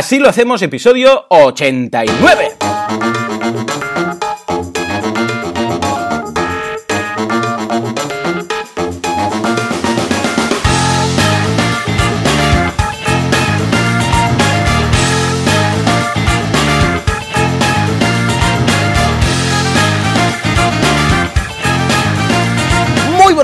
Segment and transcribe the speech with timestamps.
[0.00, 3.19] Así lo hacemos, episodio 89.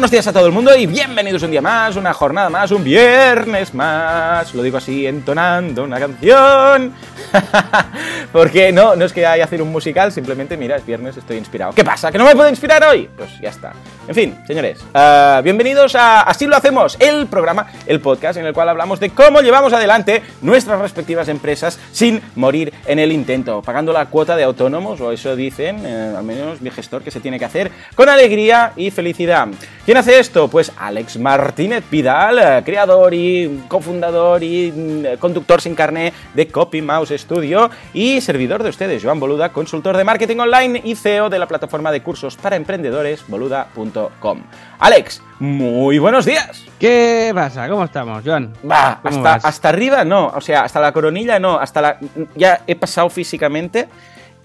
[0.07, 2.85] Buenos días a todo el mundo y bienvenidos un día más, una jornada más, un
[2.85, 4.55] viernes más.
[4.55, 6.95] Lo digo así entonando una canción.
[8.33, 11.73] Porque no, no es que haya hacer un musical, simplemente mira, es viernes, estoy inspirado.
[11.73, 12.13] ¿Qué pasa?
[12.13, 13.09] ¿Que no me puedo inspirar hoy?
[13.17, 13.73] Pues ya está.
[14.07, 18.53] En fin, señores, uh, bienvenidos a Así lo hacemos, el programa, el podcast en el
[18.53, 23.93] cual hablamos de cómo llevamos adelante nuestras respectivas empresas sin morir en el intento, pagando
[23.93, 27.41] la cuota de autónomos, o eso dicen, eh, al menos mi gestor, que se tiene
[27.41, 29.49] que hacer con alegría y felicidad.
[29.85, 30.49] ¿Quién hace esto?
[30.49, 36.83] Pues Alex Martínez Pidal, eh, creador y cofundador y mm, conductor sin carné de Copy
[36.83, 41.39] Mouse Studio y servidor de ustedes, Joan Boluda, consultor de marketing online y CEO de
[41.39, 44.43] la plataforma de cursos para emprendedores boluda.com.
[44.79, 46.65] Alex, muy buenos días.
[46.79, 47.69] ¿Qué pasa?
[47.69, 48.53] ¿Cómo estamos, Joan?
[48.69, 51.99] Va, ¿Cómo hasta, hasta arriba no, o sea, hasta la coronilla no, hasta la...
[52.35, 53.89] Ya he pasado físicamente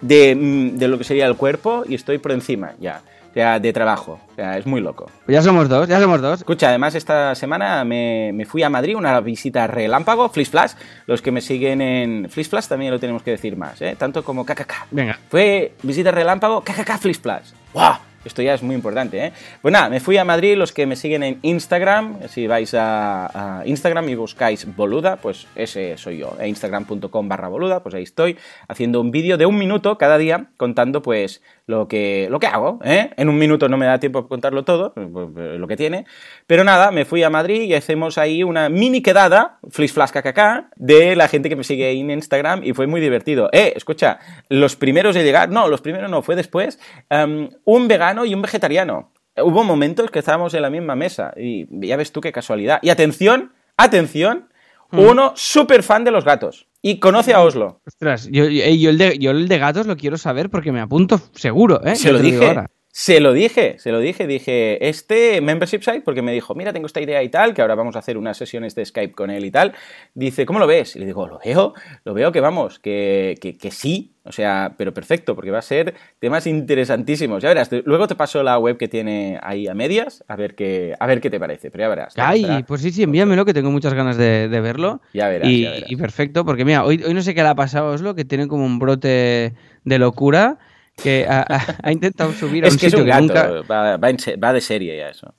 [0.02, 3.60] de, mm, de lo que sería el cuerpo y estoy por encima ya, o sea,
[3.60, 5.10] de trabajo, o sea, es muy loco.
[5.26, 6.40] Pues ya somos dos, ya somos dos.
[6.40, 10.74] Escucha, además esta semana me, me fui a Madrid, una visita relámpago, Flish Flash.
[11.08, 13.96] Los que me siguen en Flish Flash también lo tenemos que decir más, ¿eh?
[13.98, 14.88] Tanto como KKK.
[14.92, 15.18] Venga.
[15.30, 17.52] Fue visita relámpago, KKK Flish Flash.
[17.74, 18.11] ¡Guau!
[18.24, 19.34] Esto ya es muy importante, ¿eh?
[19.62, 23.60] Pues nada, me fui a Madrid, los que me siguen en Instagram, si vais a,
[23.60, 28.04] a Instagram y buscáis boluda, pues ese soy yo, e instagram.com barra boluda, pues ahí
[28.04, 31.42] estoy, haciendo un vídeo de un minuto cada día contando pues
[31.72, 33.12] lo que, lo que hago, ¿eh?
[33.18, 36.06] En un minuto no me da tiempo para contarlo todo, pues, pues, lo que tiene,
[36.46, 40.72] pero nada, me fui a Madrid y hacemos ahí una mini quedada, Flish Flash KKK,
[40.76, 43.50] de la gente que me sigue en Instagram y fue muy divertido.
[43.54, 44.20] Eh, escucha,
[44.50, 48.42] los primeros de llegar, no, los primeros no, fue después, um, un vegano y un
[48.42, 49.12] vegetariano.
[49.38, 52.80] Hubo momentos que estábamos en la misma mesa y ya ves tú qué casualidad.
[52.82, 54.48] Y atención, atención,
[54.94, 55.00] Mm.
[55.00, 57.80] uno súper fan de los gatos y conoce a Oslo.
[57.88, 60.82] Ostras, yo, yo, yo el de, yo el de gatos lo quiero saber porque me
[60.82, 61.96] apunto seguro, ¿eh?
[61.96, 62.46] Se lo dije.
[62.46, 62.68] ahora.
[62.94, 66.88] Se lo dije, se lo dije, dije, este membership site, porque me dijo, mira, tengo
[66.88, 69.46] esta idea y tal, que ahora vamos a hacer unas sesiones de Skype con él
[69.46, 69.74] y tal.
[70.14, 70.98] Dice, ¿cómo lo ves?
[70.98, 74.74] Y le digo, lo veo, lo veo que vamos, que, que, que sí, o sea,
[74.78, 77.42] pero perfecto, porque va a ser temas interesantísimos.
[77.42, 80.54] Ya verás, te- luego te paso la web que tiene ahí a medias, a ver
[80.56, 82.14] qué, a ver qué te parece, pero ya verás.
[82.18, 82.66] Ay, estará.
[82.66, 85.02] pues sí, sí, envíamelo que tengo muchas ganas de, de verlo.
[85.14, 85.92] Ya verás, y, ya verás.
[85.92, 88.26] y perfecto, porque mira, hoy, hoy no sé qué le ha pasado a Oslo, que
[88.26, 89.54] tiene como un brote
[89.86, 90.60] de locura,
[91.02, 93.58] que ha, ha- ha intentado subir a Es un que es sitio un que gato,
[93.62, 93.74] nunca...
[93.74, 95.34] va, va en se- va de serie ya eso.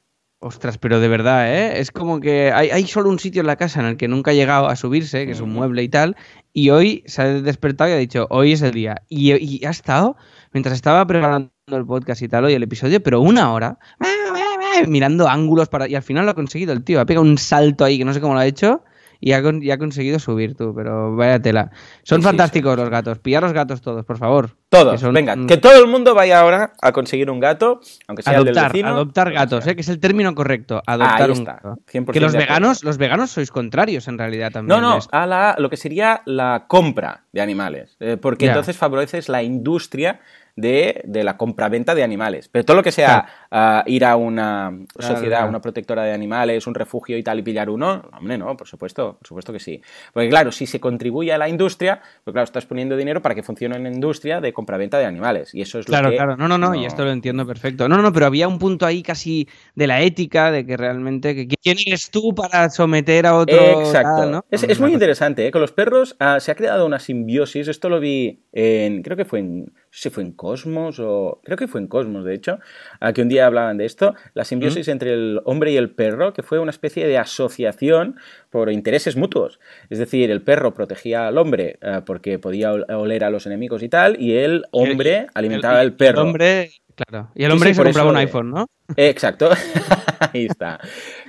[0.45, 1.78] Ostras, pero de verdad, ¿eh?
[1.78, 4.33] Es como que hay, hay solo un sitio en la casa en el que nunca
[4.33, 5.59] ha llegado a subirse, que es un Ujú.
[5.61, 6.17] mueble y tal,
[6.53, 9.03] y hoy se ha despertado y ha dicho, hoy es el día.
[9.09, 10.17] Y, y ha estado,
[10.53, 13.79] mientras estaba preparando el podcast y tal, hoy el episodio, pero una hora,
[14.89, 15.89] mirando ángulos para...
[15.89, 18.12] Y al final lo ha conseguido el tío, ha pegado un salto ahí que no
[18.12, 18.83] sé cómo lo ha hecho.
[19.25, 21.71] Y ha, con- y ha conseguido subir tú, pero vaya tela.
[22.03, 23.21] Son Sí, sí, fantásticos los gatos.
[23.21, 24.56] Pillar los gatos todos, por favor.
[24.69, 28.25] Todos, Que son- venga, que todo el mundo vaya ahora a conseguir un gato, aunque
[28.25, 28.88] sea el del Adoptar, vecino.
[28.88, 29.65] adoptar gatos.
[29.69, 29.77] ¿eh?
[29.77, 30.82] que es el término correcto.
[30.87, 31.78] Adoptar Ahí un gato.
[31.87, 34.81] 100% Que los veganos, los veganos sois contrarios en realidad también.
[34.81, 37.97] No, no, a la, lo que sería la compra de animales.
[38.00, 40.19] eh, porque entonces favoreces la industria
[40.57, 42.49] de, de la compraventa de animales.
[42.49, 45.49] Pero todo lo que sea ah, ir a una Claro, sociedad, claro.
[45.49, 49.17] una protectora de animales, un refugio y tal y pillar uno, hombre, no, por supuesto,
[49.19, 49.81] por supuesto que sí.
[50.12, 53.43] Porque claro, si se contribuye a la industria, pues claro, estás poniendo dinero para que
[53.43, 55.55] funcione una industria de compraventa de animales.
[55.55, 56.17] Y eso es Claro, lo que...
[56.17, 57.89] claro, no, no, no, y esto lo entiendo perfecto.
[57.89, 61.35] No, no, no, pero había un punto ahí casi de la ética, de que realmente,
[61.35, 63.81] que ¿quién eres tú para someter a otro?
[63.81, 64.17] Exacto.
[64.17, 64.45] tal, ¿no?
[64.51, 65.51] Es, muy interesante, ¿eh?
[65.51, 67.69] Con los perros ah, se ha creado una simbiosis.
[67.69, 69.03] Esto lo vi en.
[69.03, 69.73] Creo que fue en.
[69.93, 71.43] No sé si fue en Cosmos o.
[71.45, 72.59] Creo que fue en Cosmos, de hecho.
[73.01, 74.15] ah, que un día hablaban de esto.
[74.33, 78.17] La simbiosis entre el hombre y el perro, que fue una especie de asociación
[78.49, 79.61] por intereses mutuos.
[79.91, 83.83] Es decir, el perro protegía al hombre ah, porque podía ol- oler a los enemigos
[83.83, 86.23] y tal, y el hombre alimentaba al perro.
[86.23, 87.31] El hombre, claro.
[87.35, 88.67] Y el hombre sí, se compraba un de- iPhone, ¿no?
[88.97, 89.50] Exacto.
[90.33, 90.81] Ahí está.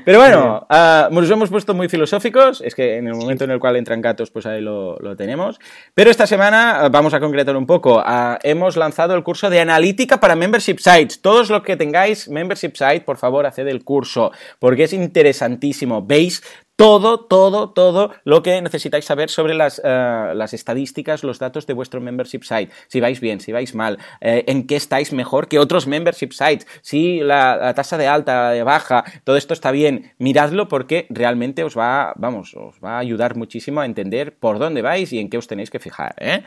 [0.06, 2.62] Pero bueno, ah, nos hemos puesto muy filosóficos.
[2.62, 5.60] Es que en el momento en el cual entran gatos, pues ahí lo, lo tenemos.
[5.94, 8.02] Pero esta semana ah, vamos a concretar un poco.
[8.06, 11.22] Ah, hemos lanzado el curso de analítica para membership sites.
[11.22, 14.32] Todos los que tengáis membership site, por favor, haced el curso.
[14.60, 16.02] Porque es interesantísimo.
[16.06, 16.44] Veis
[16.76, 21.74] todo, todo, todo lo que necesitáis saber sobre las, eh, las, estadísticas, los datos de
[21.74, 22.72] vuestro membership site.
[22.88, 26.68] Si vais bien, si vais mal, eh, en qué estáis mejor que otros membership sites,
[26.82, 30.14] si la, tasa de alta, de baja, todo esto está bien.
[30.18, 34.82] Miradlo porque realmente os va, vamos, os va a ayudar muchísimo a entender por dónde
[34.82, 36.16] vais y en qué os tenéis que fijar.
[36.18, 36.44] ¿eh?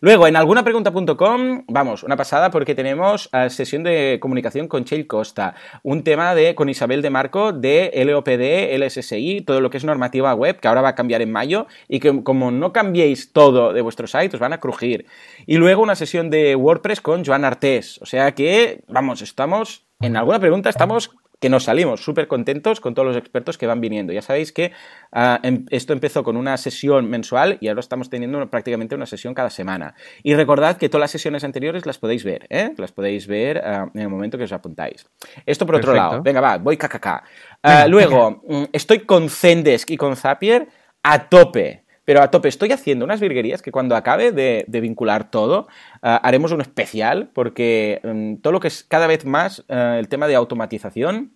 [0.00, 5.54] Luego, en algunapregunta.com, vamos, una pasada porque tenemos sesión de comunicación con Cheil Costa,
[5.84, 10.34] un tema de con Isabel de Marco de LOPD, LSSI, todo lo que es normativa
[10.34, 13.80] web, que ahora va a cambiar en mayo, y que como no cambiéis todo de
[13.80, 15.06] vuestro site, os van a crujir.
[15.46, 17.98] Y luego una sesión de WordPress con Joan Artés.
[18.02, 22.94] O sea que, vamos, estamos, en alguna pregunta estamos que nos salimos súper contentos con
[22.94, 24.12] todos los expertos que van viniendo.
[24.12, 24.72] Ya sabéis que
[25.12, 29.34] ah, em, esto empezó con una sesión mensual y ahora estamos teniendo prácticamente una sesión
[29.34, 29.94] cada semana.
[30.22, 32.74] Y recordad que todas las sesiones anteriores las podéis ver, ¿eh?
[32.76, 35.06] Las podéis ver ah, en el momento que os apuntáis.
[35.46, 36.22] Esto por otro lado.
[36.22, 37.22] Venga, va, voy cacaca.
[37.60, 40.68] Ah, luego, mm, estoy con Zendesk y con Zapier
[41.02, 42.48] a tope pero a tope.
[42.48, 45.68] Estoy haciendo unas virguerías que cuando acabe de, vincular todo,
[46.00, 50.08] ah, haremos un especial, porque mm, todo lo que es cada vez más ah, el
[50.08, 51.32] tema de automatización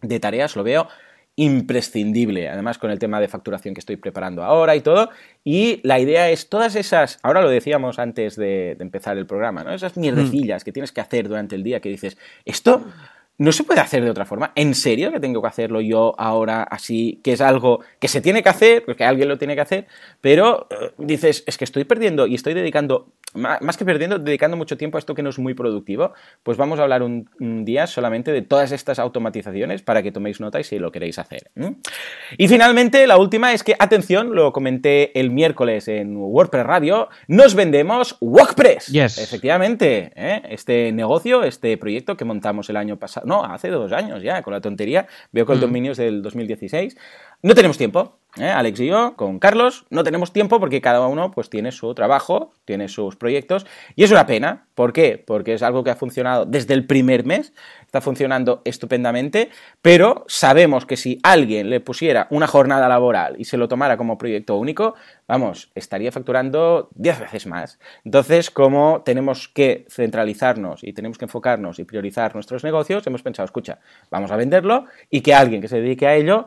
[0.00, 0.86] de tareas lo veo
[1.34, 5.10] imprescindible, además con el tema de facturación que estoy preparando ahora y todo.
[5.42, 9.74] Y la idea es todas esas, ahora lo decíamos antes de, empezar el programa, ¿no?
[9.74, 10.64] Esas mierdecillas mm.
[10.64, 12.84] que tienes que hacer durante el día que dices, esto
[13.42, 14.52] no se puede hacer de otra forma.
[14.54, 17.20] ¿En serio que tengo que hacerlo yo ahora así?
[17.24, 19.86] Que es algo que se tiene que hacer, porque alguien lo tiene que hacer,
[20.20, 24.76] pero eh, dices, es que estoy perdiendo y estoy dedicando más que perdiendo, dedicando mucho
[24.76, 26.12] tiempo a esto que no es muy productivo,
[26.42, 27.28] pues vamos a hablar un,
[27.64, 31.50] día solamente de todas estas automatizaciones para que toméis nota y si lo queréis hacer.
[32.36, 37.54] Y finalmente, la última es que, atención, lo comenté el miércoles en WordPress Radio, nos
[37.54, 38.86] vendemos WordPress.
[38.86, 39.18] Yes.
[39.18, 40.42] Efectivamente, ¿eh?
[40.50, 44.52] este negocio, este proyecto que montamos el año pasado, no, hace dos años ya, con
[44.52, 45.62] la tontería, veo que el mm.
[45.62, 46.96] dominio es del 2016,
[47.42, 48.48] no tenemos tiempo, ¿eh?
[48.48, 52.52] Alex y yo, con Carlos, no tenemos tiempo porque cada uno pues tiene su trabajo,
[52.64, 54.66] tiene sus proyectos y es una pena.
[54.74, 55.22] ¿Por qué?
[55.24, 57.52] Porque es algo que ha funcionado desde el primer mes,
[57.92, 59.50] está funcionando estupendamente,
[59.82, 64.16] pero sabemos que si alguien le pusiera una jornada laboral y se lo tomara como
[64.16, 64.94] proyecto único,
[65.28, 67.78] vamos, estaría facturando 10 veces más.
[68.02, 73.44] Entonces, como tenemos que centralizarnos y tenemos que enfocarnos y priorizar nuestros negocios, hemos pensado,
[73.44, 73.78] escucha,
[74.10, 76.46] vamos a venderlo y que alguien que se dedique a ello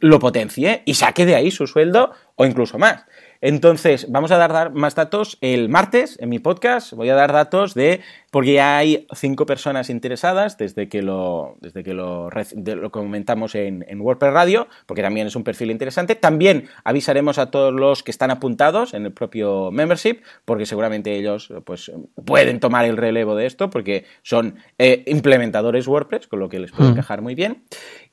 [0.00, 3.04] lo potencie y saque de ahí su sueldo o incluso más.
[3.40, 6.92] Entonces, vamos a dar, más datos el martes en mi podcast.
[6.92, 8.00] Voy a dar datos de,
[8.32, 13.84] porque ya hay cinco personas interesadas desde que lo, desde que lo, lo comentamos en,
[13.86, 16.14] en, WordPress Radio, porque también es un perfil interesante.
[16.14, 21.52] También avisaremos a todos los que están apuntados en el propio membership, porque seguramente ellos
[21.66, 21.92] pues,
[22.24, 26.72] pueden tomar el relevo de esto, porque son eh, implementadores WordPress, con lo que les
[26.72, 26.92] puede mm.
[26.92, 27.64] encajar muy bien.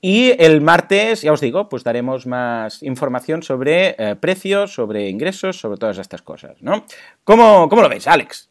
[0.02, 5.62] Y el martes, ya os digo, pues daremos más información sobre eh, precios, sobre ingresos,
[5.62, 6.84] sobre todas estas cosas, ¿no?
[7.24, 8.49] ¿Cómo, cómo lo veis, Alex?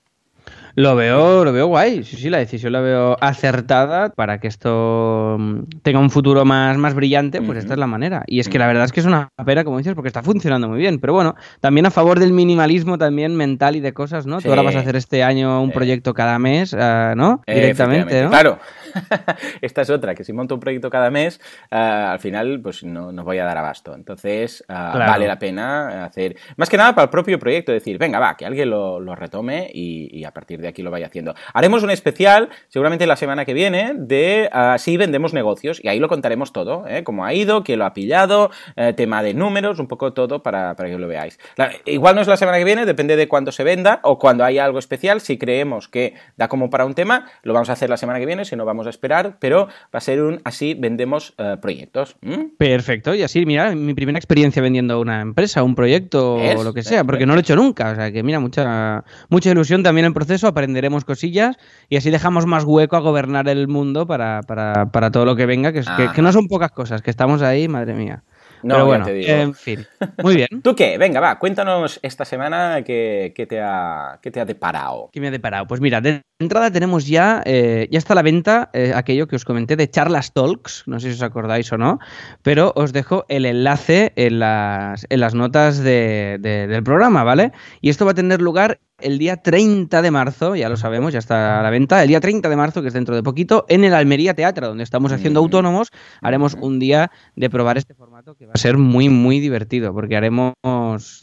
[0.78, 2.04] Lo veo, lo veo guay.
[2.04, 6.78] Sí, sí, la decisión la veo acertada para que esto mm, tenga un futuro más,
[6.78, 8.22] más brillante, pues esta es la manera.
[8.28, 10.68] Y es que la verdad es que es una pena, como dices, porque está funcionando
[10.68, 11.00] muy bien.
[11.00, 14.40] Pero bueno, también a favor del minimalismo también mental y de cosas, ¿no?
[14.40, 17.42] Tú ahora vas a hacer este año un proyecto cada mes, ah, ¿no?
[17.44, 18.28] Directamente, ¿no?
[18.28, 18.60] Claro.
[19.60, 21.40] Esta es otra, que si monto un proyecto cada mes,
[21.70, 23.94] ah, al final pues no, no, voy a dar abasto.
[23.94, 28.18] Entonces, ah, vale la pena hacer, más que nada para el propio proyecto, decir, venga,
[28.18, 31.34] va, que alguien lo, retome y, a partir de aquí lo vaya haciendo.
[31.52, 35.98] Haremos un especial, seguramente la semana que viene, de uh, si vendemos negocios y ahí
[35.98, 37.04] lo contaremos todo, ¿eh?
[37.04, 40.74] cómo ha ido, quién lo ha pillado, eh, tema de números, un poco todo para,
[40.76, 41.38] para que lo veáis.
[41.84, 44.64] igual no es la semana que viene, depende de cuándo se venda o cuando haya
[44.64, 45.20] algo especial.
[45.20, 48.26] Si creemos que da como para un tema, lo vamos a hacer la semana que
[48.26, 52.16] viene, si no vamos a esperar, pero va a ser un así vendemos uh, proyectos.
[52.56, 56.82] Perfecto, y así, mira, mi primera experiencia vendiendo una empresa, un proyecto o lo que
[56.82, 57.90] sea, porque no lo he hecho nunca.
[57.90, 61.56] O sea que, mira, mucha, mucha ilusión también el proceso, aprenderemos cosillas
[61.88, 65.46] y así dejamos más hueco a gobernar el mundo para, para, para todo lo que
[65.46, 68.24] venga, que, que, que no son pocas cosas, que estamos ahí, madre mía.
[68.62, 69.86] No, Pero bueno, en fin.
[70.22, 70.48] Muy bien.
[70.62, 70.98] ¿Tú qué?
[70.98, 75.10] Venga, va, cuéntanos esta semana qué, te, ha, qué te ha deparado.
[75.12, 75.66] ¿Qué me ha deparado?
[75.66, 79.36] Pues mira, de entrada tenemos ya, eh, ya está a la venta eh, aquello que
[79.36, 81.98] os comenté de Charlas Talks, no sé si os acordáis o no,
[82.42, 87.52] pero os dejo el enlace en las, en las notas de, del programa, ¿vale?
[87.80, 91.18] Y esto va a tener lugar el día 30 de marzo, ya lo sabemos, ya
[91.18, 93.84] está a la venta, el día 30 de marzo, que es dentro de poquito, en
[93.84, 95.88] el Almería Teatro, donde estamos haciendo autónomos,
[96.20, 100.16] haremos un día de probar este formato que va a ser muy, muy divertido, porque
[100.16, 100.54] haremos,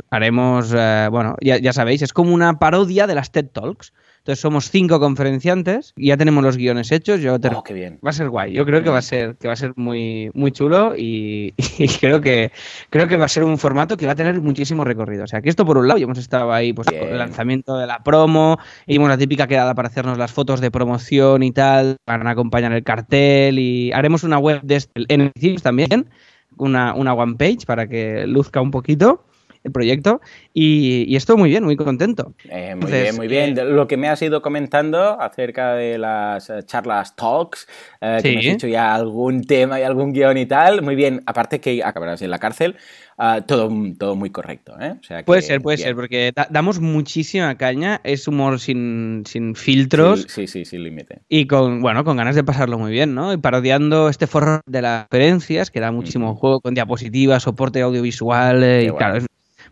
[0.10, 3.94] haremos eh, bueno, ya, ya, sabéis, es como una parodia de las TED Talks.
[4.26, 7.22] Entonces somos cinco conferenciantes y ya tenemos los guiones hechos.
[7.22, 7.50] Yo te...
[7.50, 8.00] Oh, qué bien.
[8.04, 8.54] Va a ser guay.
[8.54, 11.88] Yo creo que va a ser, que va a ser muy, muy chulo y, y
[11.88, 12.52] creo que
[12.90, 15.26] creo que va a ser un formato que va a tener muchísimo recorrido.
[15.26, 17.02] O sea, que esto por un lado, ya hemos estado ahí, pues Bien.
[17.02, 20.72] con el lanzamiento de la promo, hicimos la típica quedada para hacernos las fotos de
[20.72, 25.34] promoción y tal, para acompañar el cartel y haremos una web de este, en el
[25.34, 26.10] Teams también,
[26.58, 29.24] una, una one page para que luzca un poquito
[29.66, 30.22] el proyecto
[30.54, 32.34] y, y estoy muy bien, muy contento.
[32.50, 33.58] Eh, muy Entonces, bien, muy bien.
[33.58, 37.68] eh, Lo que me has ido comentando acerca de las eh, charlas talks,
[38.02, 41.22] eh, que me has dicho ya algún tema y algún guion y tal, muy bien.
[41.26, 42.76] Aparte que acabarás en la cárcel,
[43.18, 44.96] ah, todo, todo muy correcto, ¿eh?
[45.00, 45.88] O sea que, Puede ser, puede bien.
[45.88, 50.22] ser, porque da- damos muchísima caña, es humor sin, sin filtros.
[50.22, 51.22] Sí, sí, sí, sin límite.
[51.28, 53.34] Y con, bueno, con ganas de pasarlo muy bien, ¿no?
[53.34, 58.58] Y parodiando este forro de las conferencias, que da muchísimo juego, con diapositivas, soporte audiovisual,
[58.84, 59.26] y claro, es-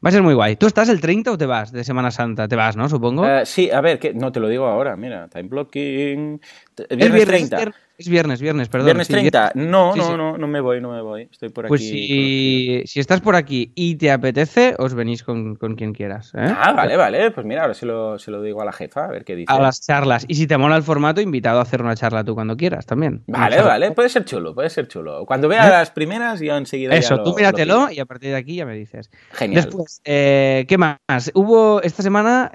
[0.04, 0.56] va a ser muy guay.
[0.56, 2.48] ¿Tú estás el 30 o te vas de Semana Santa?
[2.48, 2.90] Te vas, ¿no?
[2.90, 3.26] Supongo.
[3.26, 6.42] Eh, sí, a ver, que no te lo digo ahora, mira, time blocking.
[6.90, 7.72] Es Viernes 30.
[8.04, 8.86] Es, vier- es viernes, viernes, perdón.
[8.86, 9.52] Viernes sí, 30.
[9.56, 10.14] No, Sí, no, sí.
[10.18, 11.28] no, no me voy, no me voy.
[11.32, 12.08] Estoy por Pues aquí.
[12.08, 16.32] si, si estás por aquí y te apetece, os venís con, con quien quieras.
[16.36, 16.40] ¿eh?
[16.58, 17.32] Ah, vale, vale.
[17.32, 19.52] Pues mira, ahora se lo, se lo digo a la jefa, a ver qué dice.
[19.52, 20.26] A las charlas.
[20.28, 23.24] Y si te mola el formato, invitado a hacer una charla tú cuando quieras también.
[23.28, 25.26] Vale, vale, puede ser chulo, puede ser chulo.
[25.26, 25.72] Cuando vea ¿Eh?
[25.72, 26.92] las primeras, yo enseguida.
[26.94, 29.10] ya Eso, lo- tú lo míratelo y a partir de aquí ya me dices.
[29.32, 29.64] Genial.
[29.64, 30.98] Después, eh, ¿qué más?
[31.34, 32.52] Hubo esta semana,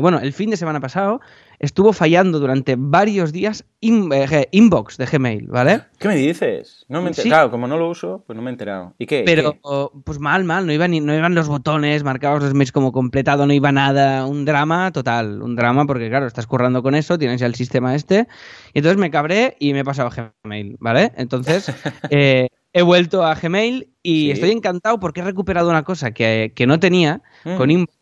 [0.00, 1.20] bueno, el fin de semana pasado,
[1.62, 5.82] estuvo fallando durante varios días in- eh, inbox de Gmail, ¿vale?
[5.98, 6.84] ¿Qué me dices?
[6.88, 7.28] No me enter- Sí.
[7.28, 8.94] Claro, como no lo uso, pues no me he enterado.
[8.98, 9.22] ¿Y qué?
[9.24, 10.00] Pero, ¿Qué?
[10.04, 13.46] pues mal, mal, no iban, ni- no iban los botones marcados los mails como completado,
[13.46, 17.40] no iba nada, un drama total, un drama porque claro, estás currando con eso, tienes
[17.40, 18.26] ya el sistema este,
[18.74, 21.12] y entonces me cabré y me he pasado a Gmail, ¿vale?
[21.16, 21.72] Entonces,
[22.10, 24.30] eh, he vuelto a Gmail y Sí.
[24.32, 27.70] estoy encantado porque he recuperado una cosa que, que no tenía con Mm.
[27.70, 28.01] Inbox.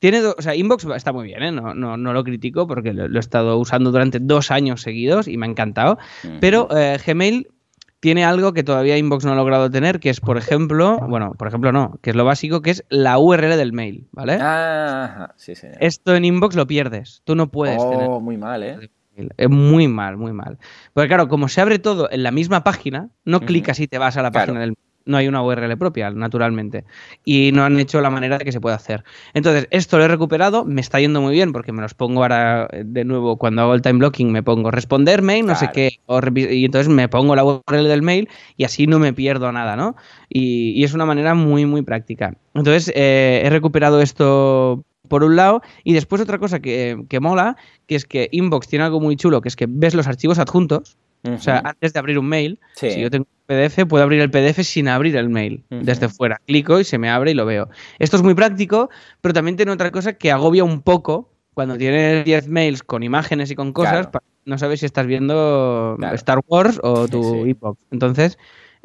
[0.00, 1.52] Tiene o sea, Inbox está muy bien, ¿eh?
[1.52, 5.28] no, no, no lo critico porque lo, lo he estado usando durante dos años seguidos
[5.28, 5.98] y me ha encantado.
[6.40, 7.48] Pero eh, Gmail
[8.00, 11.48] tiene algo que todavía Inbox no ha logrado tener, que es, por ejemplo, bueno, por
[11.48, 14.38] ejemplo no, que es lo básico, que es la URL del mail, ¿vale?
[14.40, 15.76] Ah, sí, señor.
[15.80, 18.06] Esto en Inbox lo pierdes, tú no puedes tener.
[18.08, 18.90] oh, muy mal, ¿eh?
[19.36, 20.56] Es muy mal, muy mal.
[20.94, 23.46] Porque claro, como se abre todo en la misma página, no Ujú.
[23.46, 24.46] clicas y te vas a la Claro.
[24.46, 26.84] página del no hay una URL propia, naturalmente.
[27.24, 29.04] Y no han hecho la manera de que se pueda hacer.
[29.34, 32.68] Entonces, esto lo he recuperado, me está yendo muy bien porque me los pongo ahora
[32.70, 36.00] eh, de nuevo cuando hago el time blocking, me pongo responder mail, no sé qué,
[36.06, 39.76] o y entonces me pongo la URL del mail y así no me pierdo nada,
[39.76, 39.96] ¿no?
[40.28, 42.34] Y, y es una manera muy, muy práctica.
[42.54, 47.56] Entonces, eh, he recuperado esto por un lado, y después otra cosa que, que mola,
[47.88, 50.96] que es que Inbox tiene algo muy chulo, que es que ves los archivos adjuntos,
[51.22, 52.90] o sea, antes de abrir un mail, Sí.
[52.92, 55.64] si yo tengo un PDF, puedo abrir el PDF sin abrir el mail.
[55.70, 56.40] Desde fuera.
[56.46, 57.68] Clico y se me abre y lo veo.
[57.98, 62.24] Esto es muy práctico, pero también tiene otra cosa que agobia un poco cuando tienes
[62.24, 64.06] 10 mails con imágenes y con cosas.
[64.08, 64.24] Claro.
[64.46, 66.14] No sabes si estás viendo Claro.
[66.14, 67.50] Star Wars o tu Sí.
[67.50, 67.78] inbox.
[67.90, 68.38] Entonces,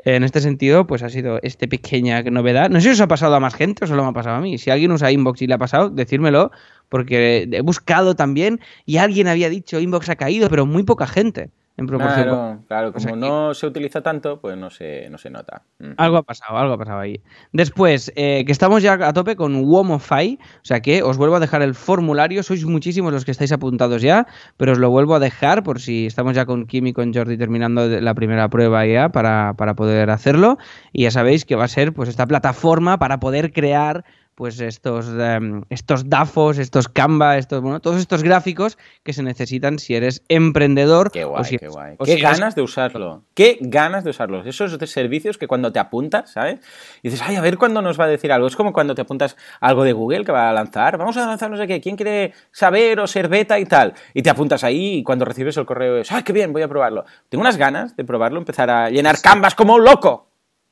[0.04, 2.70] en este sentido, pues ha sido esta pequeña novedad.
[2.70, 4.42] No sé si os ha pasado a más gente o solo me ha pasado a
[4.42, 4.58] mí.
[4.58, 6.52] Si alguien usa Inbox y le ha pasado, decírmelo,
[6.90, 11.52] porque he buscado también y alguien había dicho Inbox ha caído, pero muy poca gente
[11.78, 12.24] en proporción.
[12.24, 15.64] Claro, claro, O sea, como no se utiliza tanto, pues no se, no se nota.
[15.80, 15.94] Ujú.
[15.98, 17.22] Algo ha pasado, algo ha pasado ahí.
[17.52, 21.40] Después, eh, que estamos ya a tope con Womofy, o sea que os vuelvo a
[21.40, 25.20] dejar el formulario, sois muchísimos los que estáis apuntados ya, pero os lo vuelvo a
[25.20, 29.10] dejar por si estamos ya con Kim y con Jordi terminando la primera prueba ya
[29.10, 30.58] para, para poder hacerlo.
[30.94, 34.06] Y ya sabéis que va a ser pues esta plataforma para poder crear
[34.36, 39.80] pues estos, em, estos DAFOs, estos Canva, estos, bueno, todos estos gráficos que se necesitan
[39.80, 41.10] si eres emprendedor.
[41.12, 41.96] Qué o guay, si qué guay.
[41.98, 43.24] o Qué si eres- ganas de usarlo.
[43.34, 44.46] Qué ganas de usarlos.
[44.46, 46.60] Esos servicios que cuando te apuntas, ¿sabes?
[47.02, 48.48] Y dices, ay, a ver cuándo nos va a decir algo.
[48.48, 50.98] Es como cuando te apuntas algo de Google que va a lanzar.
[50.98, 51.80] Vamos a lanzar no sé qué.
[51.80, 53.94] ¿Quién quiere saber o ser beta y tal?
[54.14, 56.68] Y te apuntas ahí y cuando recibes el correo es, ay, qué bien, voy a
[56.68, 57.06] probarlo.
[57.30, 60.28] Tengo unas ganas de probarlo, empezar a llenar canvas como un loco.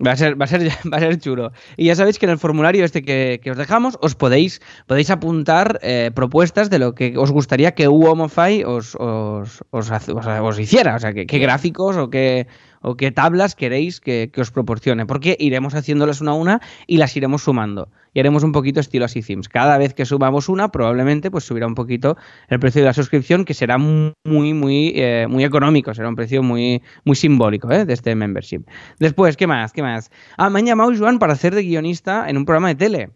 [0.05, 1.51] Va a ser, va a ser, va a ser chulo.
[1.77, 5.09] Y ya sabéis que en el formulario este que, que os dejamos, os podéis, podéis
[5.09, 10.59] apuntar eh, propuestas de lo que os gustaría que Uomofy os, os, os, os- os
[10.59, 10.95] hiciera.
[10.95, 12.47] O sea, que- qué gráficos o qué,
[12.83, 15.07] o qué tablas queréis que, os proporcione.
[15.07, 17.89] Porque iremos haciéndolas una a una y las iremos sumando.
[18.13, 19.49] Y haremos un poquito estilo así themes.
[19.49, 22.15] Cada vez que sumamos una, probablemente pues subirá un poquito
[22.49, 24.13] el precio de la suscripción, que será muy,
[24.53, 25.93] muy, eh, muy económico.
[25.95, 27.85] Será un precio muy, muy simbólico ¿eh?
[27.85, 28.61] de este membership.
[28.99, 29.73] Después, ¿qué más?
[29.73, 30.11] ¿Qué más?
[30.37, 33.09] Ah, me han llamado Joan para hacer de guionista en un programa de tele.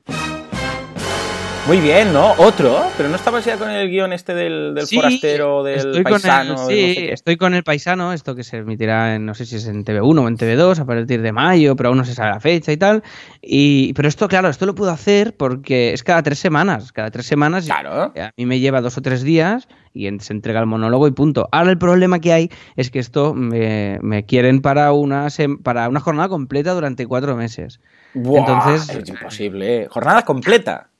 [1.67, 2.31] Muy bien, ¿no?
[2.37, 6.01] Otro, pero no estabas ya con el guion este del, del Sí, forastero, del estoy
[6.03, 6.55] paisano.
[6.55, 7.13] Con el, de sí, no sé qué.
[7.13, 10.17] estoy con el paisano, esto que se emitirá en, no sé si es en TV1
[10.23, 12.77] o en TV2 a partir de mayo, pero aún no se sabe la fecha y
[12.77, 13.03] tal.
[13.41, 16.93] Y, pero esto, claro, esto lo puedo hacer porque es cada tres semanas.
[16.93, 18.13] Cada tres semanas Claro.
[18.17, 21.49] a mí me lleva dos o tres días y se entrega el monólogo y punto.
[21.51, 25.89] Ahora el problema que hay es que esto me, me quieren para una, sem- para
[25.89, 27.81] una jornada completa durante cuatro meses.
[28.13, 29.87] Buah, Entonces- es imposible.
[29.89, 30.91] Jornada completa.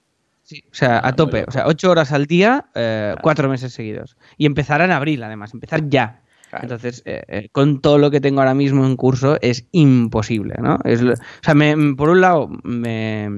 [0.48, 1.44] Sí, o sea, a tope.
[1.46, 4.16] O sea, ocho horas al día, eh, cuatro meses seguidos.
[4.38, 6.22] Y empezar en abril, además, empezar ya.
[6.50, 6.64] Claro.
[6.64, 10.80] Entonces, eh, eh, con todo lo que tengo ahora mismo en curso, es imposible, ¿no?
[10.86, 13.30] Es, o sea, me- por un lado, me,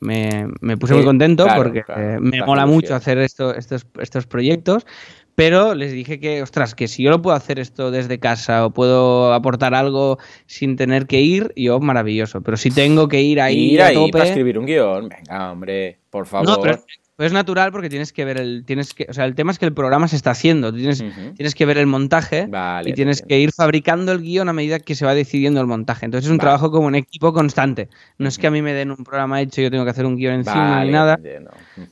[0.00, 1.84] me- me puse Sí, muy contento claro, porque
[2.20, 4.84] me mola mucho hacer esto, estos, estos proyectos,
[5.36, 8.70] pero les dije que, ostras, que si yo lo puedo hacer esto desde casa o
[8.72, 12.40] puedo aportar algo sin tener que ir, yo maravilloso.
[12.40, 14.10] Pero si tengo que ir ahí Ir a tope...
[14.12, 15.08] para escribir un guion.
[15.08, 16.48] Venga, hombre, por favor.
[16.48, 16.82] No, pero,
[17.16, 18.64] pero es natural porque tienes que ver el.
[18.66, 20.70] Tienes que, o sea, el tema es que el programa se está haciendo.
[20.70, 21.02] Tú tienes,
[21.34, 24.78] tienes que ver el montaje Vale, y tienes que ir fabricando el guion a medida
[24.80, 26.04] que se va decidiendo el montaje.
[26.04, 26.44] Entonces es un Vale.
[26.46, 27.88] trabajo como un equipo constante.
[28.18, 30.04] No es que a mí me den un programa hecho y yo tengo que hacer
[30.04, 31.18] un guion encima Vale, ni nada.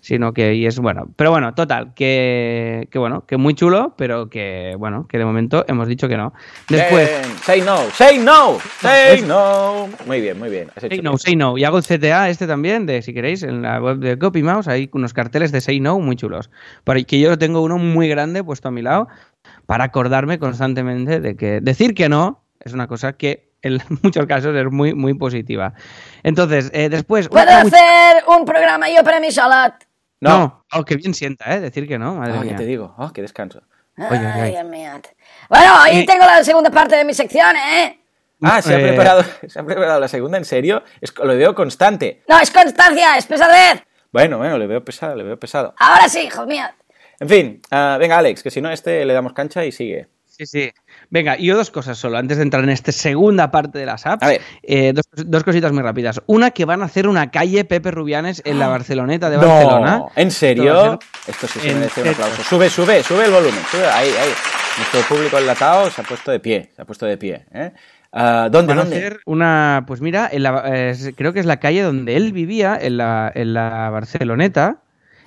[0.02, 1.08] Sino que y es bueno.
[1.16, 5.64] Pero bueno, total, que, que bueno, que muy chulo, pero que bueno, que de momento
[5.68, 6.34] hemos dicho que no.
[6.68, 7.08] Después.
[7.08, 9.88] Bien, Say no, say no, say no.
[10.06, 10.68] Muy bien, muy bien.
[10.76, 11.18] Has hecho Say no, bien.
[11.18, 11.56] say no.
[11.56, 14.90] Y hago el CTA este también, de si queréis, en la web de CopyMouse hay
[14.92, 16.50] unos carteles de say no muy chulos.
[16.84, 19.08] Para que yo tengo uno muy grande puesto a mi lado
[19.66, 24.54] para acordarme constantemente de que decir que no es una cosa que en muchos casos
[24.54, 25.72] es muy, muy positiva.
[26.22, 27.28] Entonces, eh, después...
[27.28, 29.78] ¿Puedo una hacer un programa yo para mí sola?
[30.20, 31.60] No, No, oh, que bien sienta, ¿eh?
[31.60, 32.56] Decir que no, madre Ah, ya mía.
[32.56, 32.94] te digo.
[32.98, 33.62] Oh, qué descanso.
[33.96, 34.26] Oye, oye.
[34.26, 34.90] Ay, Dios mío.
[35.48, 36.06] Bueno, ahí Eh.
[36.06, 38.00] tengo la segunda parte de mi sección, ¿eh?
[38.42, 40.82] Ah, se ha, Eh, preparado, se ha preparado la segunda, ¿en serio?
[41.00, 42.22] Es, lo veo constante.
[42.28, 43.82] No, es constancia, es pesadez.
[44.14, 45.74] Bueno, bueno, le veo pesado, le veo pesado.
[45.76, 46.68] Ahora sí, hijos míos.
[47.18, 50.06] En fin, ah, venga, Alex, que si no, a este le damos cancha y sigue.
[50.24, 50.70] Sí, sí.
[51.10, 54.06] Venga, y yo dos cosas solo, antes de entrar en esta segunda parte de las
[54.06, 54.22] apps.
[54.22, 54.40] A ver.
[54.62, 56.22] Eh, dos, dos cositas muy rápidas.
[56.26, 59.98] Una, que van a hacer una calle Pepe Rubianes en la Barceloneta de Barcelona.
[59.98, 60.98] No, ¿en Esto va a serio?
[61.24, 62.24] ser Esto sí se en merece un serio.
[62.24, 62.42] aplauso.
[62.44, 63.60] Sube, sube, sube el volumen.
[63.68, 64.30] Sube, ahí, ahí.
[64.78, 66.70] Nuestro público enlatado se ha puesto de pie.
[66.76, 67.46] Se ha puesto de pie.
[67.52, 67.72] ¿eh?
[68.16, 68.96] Ah, ¿Dónde, Van a dónde?
[68.96, 72.78] hacer una, pues mira, en la- eh, creo que es la calle donde él vivía,
[72.80, 74.76] en la, en la Barceloneta.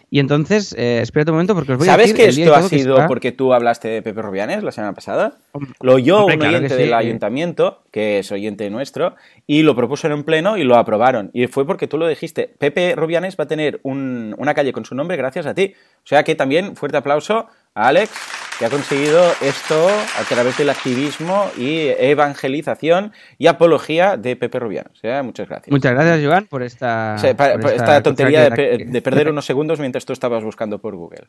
[0.10, 2.96] Y entonces, eh, espérate un momento porque os voy a ¿Sabes que esto ha sido
[3.08, 5.34] porque tú hablaste de Pepe Rubianes la semana pasada?
[5.82, 6.96] Lo oyó hombre, un claro oyente sí, del eh.
[6.96, 9.16] ayuntamiento, que es oyente nuestro,
[9.46, 11.30] y lo propuso en un pleno y lo aprobaron.
[11.34, 12.50] Y fue porque tú lo dijiste.
[12.58, 15.74] Pepe Rubianes va a tener un- una calle con su nombre gracias a ti.
[16.06, 18.10] O sea que también fuerte aplauso a Alex,
[18.58, 19.88] que ha conseguido esto
[20.20, 24.92] a través del activismo y evangelización y apología de Pepe Rubianes.
[24.94, 25.72] O sea, muchas gracias.
[25.72, 29.80] Muchas gracias, Joan, por esta, O sea, pa- por esta, tontería de, perder unos segundos
[29.80, 31.28] mientras tú estabas buscando por Google.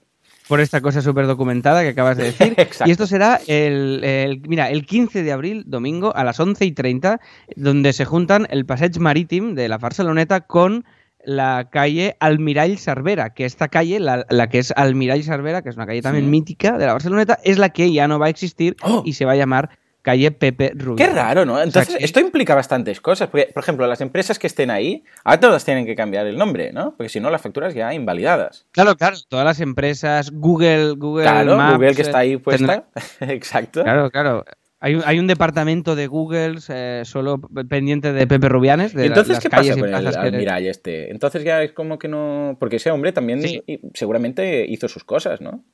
[0.48, 2.54] por esta cosa súper documentada que acabas de decir.
[2.56, 2.88] Exacto.
[2.88, 6.72] Y esto será el, el- mira, el 15 de abril, domingo, a las 11 y
[6.72, 7.20] 30,
[7.56, 10.84] donde se juntan el Passeig Marítim de la Barceloneta con
[11.28, 15.76] la calle Almirall Cervera, que esta calle, la, la que es Almirall Cervera, que es
[15.76, 16.30] una calle también Sí.
[16.30, 19.02] mítica de la Barceloneta, es la que ya no va a existir ¡Oh!
[19.04, 19.68] y se va a llamar
[20.00, 20.96] calle Pepe Rubio.
[20.96, 21.60] Qué raro, ¿no?
[21.60, 23.28] Entonces, esto implica bastantes cosas.
[23.28, 26.72] Porque, por ejemplo, las empresas que estén ahí, ahora todas tienen que cambiar el nombre,
[26.72, 26.94] ¿no?
[26.96, 28.64] Porque si no, las facturas ya invalidadas.
[28.70, 32.84] Claro, claro, todas las empresas, Google, Google Claro, Maps, Google que eh, está ahí tendrá-
[32.84, 32.84] puesta.
[33.32, 33.82] Exacto.
[33.82, 34.44] Claro, claro.
[34.80, 39.06] Hay un, hay un departamento de Google eh, solo pendiente de Pepe Rubianes, de ¿Y
[39.08, 39.80] entonces las qué calles pasa
[40.22, 41.10] con el que- este?
[41.10, 42.56] Entonces ya es como que no...
[42.60, 43.62] Porque ese hombre también Sí.
[43.94, 45.64] seguramente hizo sus cosas, ¿no?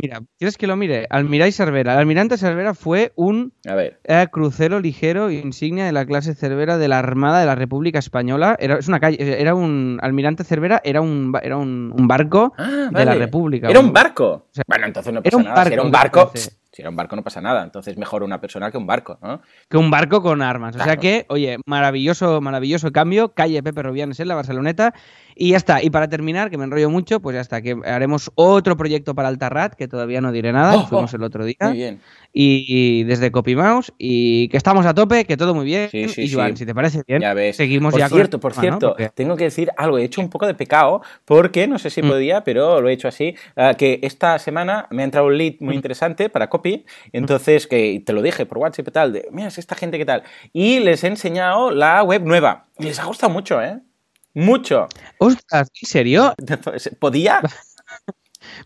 [0.00, 1.08] Mira, ¿quieres que lo mire?
[1.10, 1.94] Almirall Cervera.
[1.94, 3.98] El almirante Cervera fue un A ver.
[4.04, 8.54] eh, crucero ligero insignia de la clase Cervera de la Armada de la República Española.
[8.60, 12.90] Era, es una calle, era un almirante Cervera, era un, era un, un barco Ah,
[12.92, 13.14] de la.
[13.14, 13.68] República.
[13.68, 14.46] Era un barco.
[14.52, 15.64] sea, bueno, entonces no era pasa un nada.
[15.64, 16.26] si era barco, un barco...
[16.28, 16.50] parece.
[16.78, 17.64] Si era un barco no pasa nada.
[17.64, 19.42] Entonces mejor una persona que un barco, ¿no?
[19.68, 20.76] que un barco con armas.
[20.76, 23.34] O sea que, oye, maravilloso, maravilloso cambio.
[23.34, 24.94] Calle Pepe Rubianes en la Barceloneta.
[25.34, 25.82] Y ya está.
[25.82, 27.60] Y para terminar, que me enrollo mucho, pues ya está.
[27.62, 30.76] Que haremos otro proyecto para Altarrat, que todavía no diré nada.
[30.76, 31.56] Oh, fuimos oh, el otro día.
[31.62, 32.00] Muy bien.
[32.32, 33.92] Y, y desde CopyMouse.
[33.98, 35.88] Y que estamos a tope, que todo muy bien.
[35.90, 36.58] Sí, sí, y Joan, sí.
[36.58, 37.56] si te parece bien, Ya ves.
[37.56, 38.94] seguimos por ya cierto, con por el tema, ¿no?
[38.96, 39.98] cierto, tengo que decir algo.
[39.98, 42.08] He hecho un poco de pecado porque, no sé si Mm.
[42.08, 45.54] podía, pero lo he hecho así, eh, que esta semana me ha entrado un lead
[45.60, 45.76] muy Mm.
[45.78, 46.67] interesante para copy.
[47.12, 50.04] Entonces, que te lo dije por WhatsApp y tal, de, mira, es esta gente que
[50.04, 50.22] tal.
[50.52, 52.66] Y les he enseñado la web nueva.
[52.78, 53.80] Y les ha gustado mucho, ¿eh?
[54.34, 54.86] Mucho.
[55.18, 56.34] Ostras, ¿en serio?
[57.00, 57.40] ¿Podía?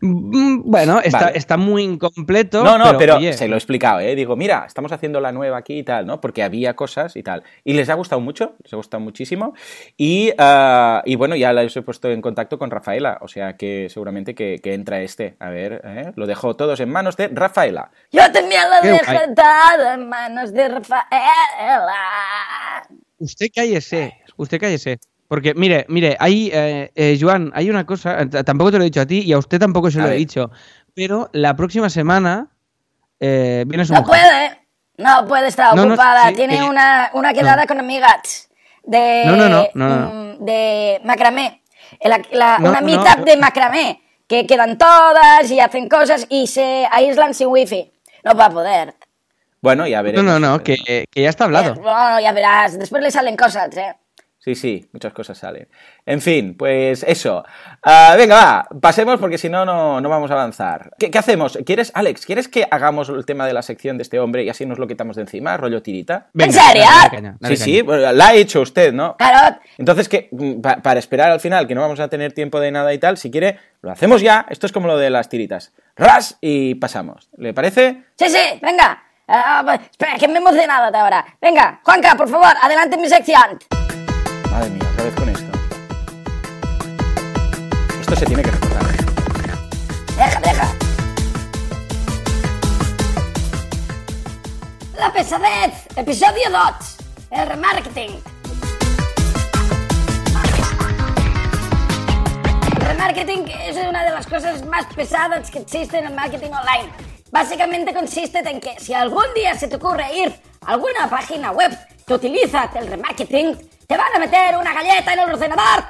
[0.00, 1.38] Mm, Bueno, está, Vale.
[1.38, 2.62] está muy incompleto.
[2.64, 4.14] No, no, pero, oye, se lo he explicado, ¿eh?
[4.14, 6.20] Digo, mira, estamos haciendo la nueva aquí y tal, ¿no?
[6.20, 7.42] Porque había cosas y tal.
[7.64, 9.54] Y les ha gustado mucho, les ha gustado muchísimo.
[9.96, 13.88] Y, ah, y bueno, ya les he puesto en contacto con Rafaela, o sea que
[13.90, 15.36] seguramente que, que entra este.
[15.40, 16.12] A ver, ¿eh?
[16.16, 17.90] lo dejo todos en manos de Rafaela.
[18.10, 19.34] Yo también lo Qué dejo guay.
[19.34, 21.94] todo en manos de Rafaela.
[23.18, 24.98] Usted cállese, usted cállese.
[25.32, 28.90] Porque, mire, mire, hay, eh, eh, Joan, hay una cosa, eh, tampoco te lo he
[28.90, 30.18] dicho a ti y a usted tampoco se A lo he ver.
[30.18, 30.50] dicho,
[30.92, 32.48] pero la próxima semana
[33.18, 34.20] eh, viene su No mujer.
[34.20, 34.58] puede,
[34.98, 36.28] no puede estar No, no, ocupada.
[36.28, 36.62] sí, Tiene sí.
[36.68, 38.50] una, una quedada con amigas
[38.84, 40.12] de, No, no, no, no, no.
[40.12, 41.62] mm, de macramé.
[42.04, 43.24] La- la- No, una no, meetup no.
[43.24, 44.02] de macramé.
[44.26, 47.90] Que quedan todas y hacen cosas y se aíslan sin wifi.
[48.22, 48.94] No va a poder.
[49.62, 50.24] Bueno, ya No, veremos.
[50.26, 50.76] no, no, que,
[51.10, 51.72] que ya está hablado.
[51.72, 52.78] Eh, no, ya verás.
[52.78, 53.94] Después le salen cosas, ¿eh?
[54.44, 55.68] Sí, sí, muchas cosas salen.
[56.04, 57.44] En fin, pues eso.
[57.80, 60.90] Ah, venga, va, pasemos porque si no, no no vamos a avanzar.
[60.98, 61.56] ¿Qué, qué hacemos?
[61.64, 64.66] ¿Quieres, Alex, ¿quieres que hagamos el tema de la sección de este hombre y así
[64.66, 66.26] nos lo quitamos de encima, rollo tirita?
[66.32, 66.82] Venga, serio?
[66.82, 67.76] dale, dale caña, dale sí, caña.
[67.76, 69.16] sí, bueno, la ha hecho usted, ¿no?
[69.16, 69.58] Claro.
[69.78, 72.72] Entonces, que mm, pa- para esperar al final, que no vamos a tener tiempo de
[72.72, 74.44] nada y tal, si quiere, lo hacemos ya.
[74.50, 75.72] Esto es como lo de las tiritas.
[75.94, 77.28] Ras y pasamos.
[77.36, 78.02] ¿Le parece?
[78.16, 79.04] Sí, sí, venga.
[79.28, 81.24] Ah, va- espera, que me he emocionado ahora.
[81.40, 83.60] Venga, Juanca, por favor, adelante en mi sección.
[84.52, 85.52] Madre mía, otra vez con esto.
[88.02, 88.84] Esto se tiene que recordar.
[90.14, 90.74] Deja, deja.
[94.98, 96.96] La pesadez, episodio 2.
[97.30, 98.22] El remarketing.
[102.76, 106.92] El remarketing es una de las cosas más pesadas que existe en el marketing online.
[107.30, 111.74] Básicamente consiste en que si algún día se te ocurre ir a alguna página web
[112.06, 115.84] que utiliza el remarketing, te van a meter una galleta en el ordenador.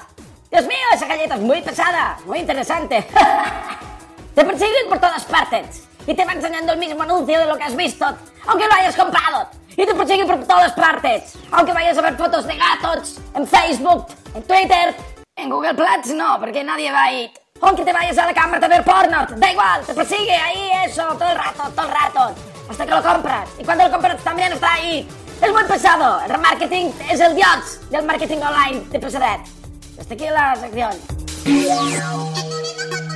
[0.50, 3.07] Dios mío, esa galleta es muy pesada, muy interesante.
[4.35, 7.64] Te persiguen por todas partes y te va enseñando el mismo anuncio de lo que
[7.64, 8.07] has visto,
[8.46, 9.48] aunque lo hayas comprado.
[9.76, 14.07] Y te persiguen por todas partes, aunque vayas a ver fotos de gatos en Facebook,
[14.35, 14.94] en Twitter,
[15.37, 17.33] en Google Plus, no, porque nadie va ahí.
[17.61, 21.05] Aunque te vayas a la cámara a ver porno, da igual, te persigue ahí eso
[21.18, 22.35] todo el rato, todo el rato,
[22.70, 23.48] hasta que lo compras.
[23.59, 25.09] Y cuando lo compras también está ahí.
[25.42, 26.20] Es muy pesado.
[26.24, 29.40] El remarketing es el dios del marketing online de pesadet.
[29.98, 30.90] Hasta aquí la sección.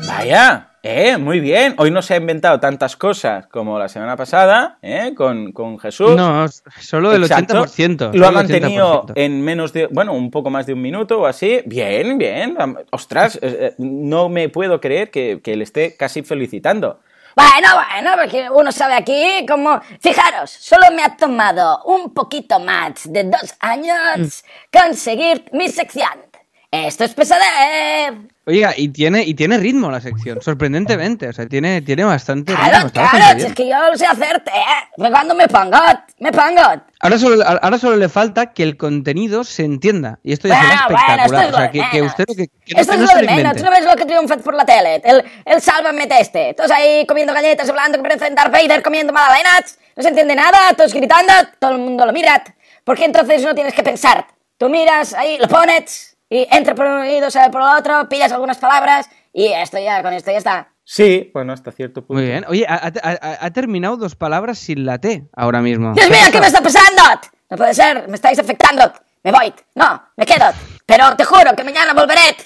[0.09, 1.77] Vaya, eh, muy bien.
[1.79, 6.17] Hoy no se ha inventado tantas cosas como la semana pasada, eh, con, con Jesús.
[6.17, 6.47] No,
[6.81, 7.65] solo el Exacto.
[7.65, 8.13] 80%.
[8.13, 9.13] Lo ha solo mantenido 80%.
[9.15, 11.61] en menos de, bueno, un poco más de un minuto o así.
[11.65, 12.57] Bien, bien.
[12.91, 16.99] Ostras, eh, no me puedo creer que, que le esté casi felicitando.
[17.37, 19.79] Bueno, bueno, porque uno sabe aquí como...
[20.01, 26.25] Fijaros, solo me ha tomado un poquito más de dos años conseguir mi sección.
[26.71, 28.36] Esto es pesadez.
[28.49, 31.29] Oiga, y tiene, y tiene ritmo la sección, sorprendentemente.
[31.29, 32.69] O sea, tiene, tiene bastante ritmo.
[32.69, 33.47] Claro, bastante claro, bien.
[33.49, 34.89] es que yo lo sé hacerte, ¿eh?
[34.97, 35.77] Pero Cuando me pongo,
[36.21, 36.63] me pongo.
[37.01, 40.21] Ahora solo, ahora solo le falta que el contenido se entienda.
[40.23, 41.45] Y esto ya Bueno, será bueno, esto espectacular.
[41.47, 43.27] es o sea, que, que usted lo que, que no, Esto es no lo de
[43.27, 43.57] menos.
[43.57, 45.03] Tú no ves lo que triunfas por la tele.
[45.05, 46.55] El, el sálvame este.
[46.55, 49.77] Todos ahí comiendo galletas, hablando que parecen Darth Vader, comiendo magdalenas.
[49.97, 52.45] No se entiende nada, todos gritando, todo el mundo lo mira.
[52.85, 54.25] Porque entonces no tienes que pensar.
[54.57, 58.33] Tú miras ahí, lo pones, y entra por un oído, sale por el otro, pillas
[58.33, 60.69] algunas palabras, y esto ya, con esto ya está.
[60.85, 62.15] Sí, bueno, hasta cierto punto.
[62.21, 62.45] Muy bien.
[62.49, 65.93] Oye, ha, ha- ha- ha terminado dos palabras sin la T ahora mismo.
[65.95, 67.03] ¡Dios mío, qué me está pasando!
[67.51, 68.93] No puede ser, me estáis afectando.
[69.25, 69.53] Me voy.
[69.75, 70.45] No, me quedo.
[70.87, 72.37] Pero te juro que mañana volveré.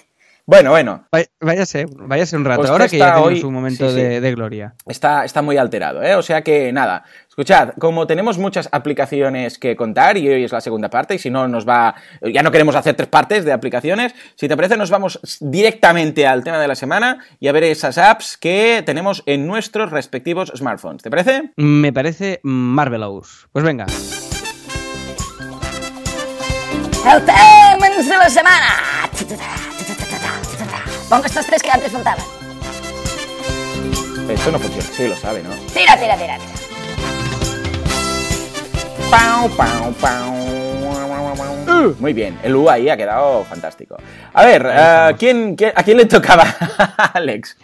[0.46, 2.62] Bueno, bueno, Vaya- Váyase, váyase un rato.
[2.62, 4.00] Usted ahora que ya hoy- su momento sí, sí.
[4.02, 4.74] De, de gloria.
[4.86, 6.14] está, está muy alterado, ¿eh?
[6.16, 7.04] O sea que nada,
[7.40, 11.30] escuchad, como tenemos muchas aplicaciones que contar y hoy es la segunda parte y si
[11.30, 14.90] no nos va, ya no queremos hacer tres partes de aplicaciones, si te parece nos
[14.90, 19.46] vamos directamente al tema de la semana y a ver esas apps que tenemos en
[19.46, 21.52] nuestros respectivos smartphones, ¿te parece?
[21.56, 23.48] Me parece Marvelous.
[23.52, 23.86] Pues venga.
[27.10, 28.66] El tema de la semana.
[31.08, 32.22] Pongo estos tres que antes faltaban.
[34.28, 35.50] Esto no funciona, sí lo sabe, ¿no?
[35.72, 36.69] Tira, tira, tira, tira.
[39.10, 39.66] 包包
[40.00, 40.08] 包
[40.94, 41.94] pau.
[41.98, 43.96] Muy bien, el U ahí ha quedado fantástico.
[44.32, 46.44] A ver, eh, ¿quién, quién- ¿a quién le tocaba?
[47.14, 47.56] Alex.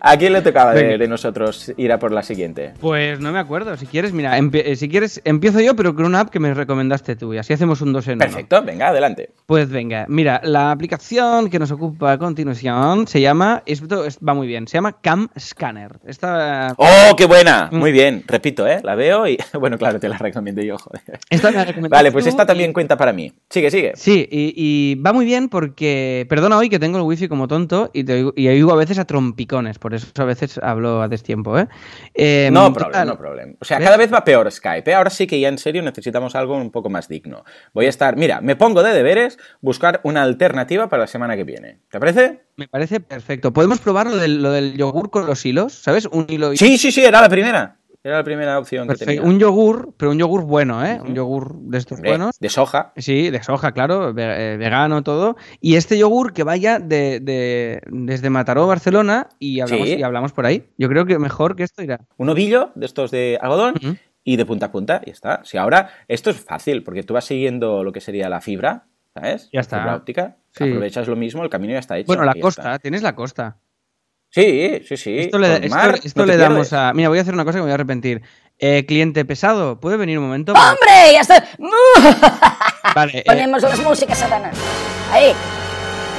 [0.00, 2.72] ¿A quién le tocaba de, de nosotros ir a por la siguiente?
[2.80, 3.76] Pues no me acuerdo.
[3.76, 7.16] Si quieres, mira, eh, si quieres, empiezo yo, pero con una app que me recomendaste
[7.16, 7.34] tú.
[7.34, 8.24] Y así hacemos un dos en uno.
[8.24, 9.30] Perfecto, venga, adelante.
[9.46, 14.46] Pues venga, mira, la aplicación que nos ocupa a continuación se llama, esto va muy
[14.46, 15.98] bien, se llama Cam Scanner.
[16.06, 17.68] Esta, ¡Oh, qué buena!
[17.70, 17.76] Mm.
[17.76, 18.80] Muy bien, repito, ¿eh?
[18.82, 19.38] La veo y...
[19.60, 21.02] Bueno, claro, te la recomiendo yo, joder.
[21.28, 23.32] esta me la recomendaste Vale, pues esta y- también cuenta para mí.
[23.48, 23.92] Sigue, sigue.
[23.96, 27.90] Sí, y, y va muy bien porque, perdona hoy que tengo el wifi como tonto
[27.92, 31.58] y, te y oigo a veces a trompicones por eso a veces hablo a destiempo,
[31.58, 31.66] ¿eh?
[32.14, 33.54] Eh, No problema, no problema.
[33.60, 33.86] O sea, ¿Ves?
[33.86, 34.90] cada vez va peor Skype.
[34.90, 34.94] ¿eh?
[34.94, 37.44] Ahora sí que ya en serio necesitamos algo un poco más digno.
[37.72, 41.44] Voy a estar, mira, me pongo de deberes buscar una alternativa para la semana que
[41.44, 41.80] viene.
[41.90, 42.42] ¿Te parece?
[42.56, 43.52] Me parece perfecto.
[43.52, 45.72] ¿Podemos probar lo del, lo del yogur con los hilos?
[45.72, 46.06] ¿Sabes?
[46.06, 46.56] Un hilo y...
[46.56, 47.79] Sí, sí, sí, era la primera.
[48.02, 49.22] Era la primera opción que tenía.
[49.22, 50.98] Un yogur, pero un yogur bueno, ¿eh?
[51.06, 52.38] Un yogur de estos buenos.
[52.40, 52.92] De soja.
[52.96, 55.36] Sí, de soja, claro, eh, vegano, todo.
[55.60, 59.94] Y este yogur que vaya de, de- desde Mataró, Barcelona, y hablamos, Sí.
[59.96, 60.70] y hablamos por ahí.
[60.78, 62.00] Yo creo que mejor que esto irá.
[62.16, 63.74] Un ovillo de estos de algodón
[64.24, 65.02] y de punta a punta.
[65.04, 65.42] Y está.
[65.44, 69.50] Si ahora, esto es fácil, porque tú vas siguiendo lo que sería la fibra, ¿sabes?
[69.52, 69.76] Ya está.
[69.78, 70.36] Fibra óptica.
[70.52, 70.64] Sí.
[70.64, 72.06] Aprovechas lo mismo, el camino ya está hecho.
[72.06, 72.78] Bueno, la costa, está.
[72.78, 73.58] tienes la costa.
[74.30, 75.18] Sí, sí, sí.
[75.18, 76.72] esto le, Por esto- mar, esto no te le damos pierdes.
[76.72, 76.92] a.
[76.94, 78.22] Mira, voy a hacer una cosa que me voy a arrepentir.
[78.58, 80.52] Eh, cliente pesado, ¿puede venir un momento?
[80.52, 81.12] ¡Hombre!
[81.14, 81.44] ¡Ya está!
[82.94, 84.50] Vale, eh, Ponemos las músicas, Satana.
[85.12, 85.32] Ahí.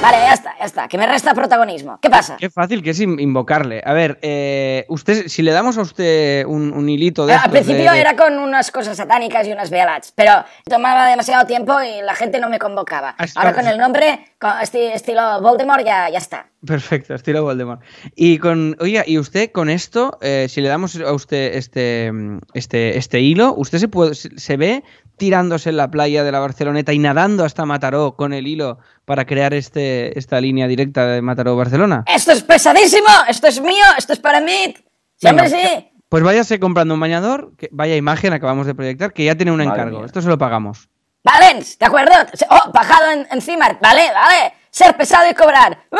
[0.01, 0.87] Vale, ya está, ya está.
[0.87, 1.99] Que me resta protagonismo.
[2.01, 2.35] ¿Qué pasa?
[2.39, 3.83] Qué fácil que es in- invocarle.
[3.85, 7.33] A ver, eh, usted, si le damos a usted un, un hilito de.
[7.35, 11.79] Al principio de- era con unas cosas satánicas y unas velats, pero tomaba demasiado tiempo
[11.83, 13.13] y la gente no me convocaba.
[13.19, 14.25] Ah, Ahora con el nombre,
[14.93, 16.49] estilo Voldemort, ya, ya está.
[16.65, 17.81] Perfecto, estilo Voldemort.
[18.15, 22.11] Y con, oiga, y usted con esto, eh, si le damos a usted este,
[22.53, 24.83] este, este hilo, usted se puede, se ve
[25.17, 29.25] tirándose en la playa de la Barceloneta y nadando hasta Mataró con el hilo para
[29.25, 32.03] crear este, esta línea directa de Mataró Barcelona.
[32.07, 34.73] Esto es pesadísimo, esto es mío, esto es para mí.
[35.17, 35.87] Siempre Venga, sí.
[36.09, 39.59] Pues váyase comprando un bañador, que vaya imagen acabamos de proyectar, que ya tiene un
[39.59, 39.97] Madre encargo.
[39.99, 40.05] mía.
[40.07, 40.89] Esto se lo pagamos.
[41.23, 42.13] Valens, ¿de acuerdo?
[42.49, 44.53] Oh, bajado en, encima, vale, vale.
[44.71, 45.77] Ser pesado y cobrar.
[45.91, 45.99] ¡Lo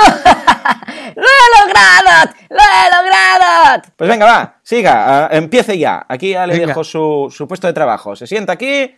[1.23, 2.31] he logrado!
[2.49, 3.81] ¡Lo he logrado!
[3.97, 6.05] Pues venga, va, siga, empiece ya.
[6.07, 6.67] Aquí ya le Venga.
[6.67, 8.15] dejo su, su puesto de trabajo.
[8.15, 8.95] Se sienta aquí.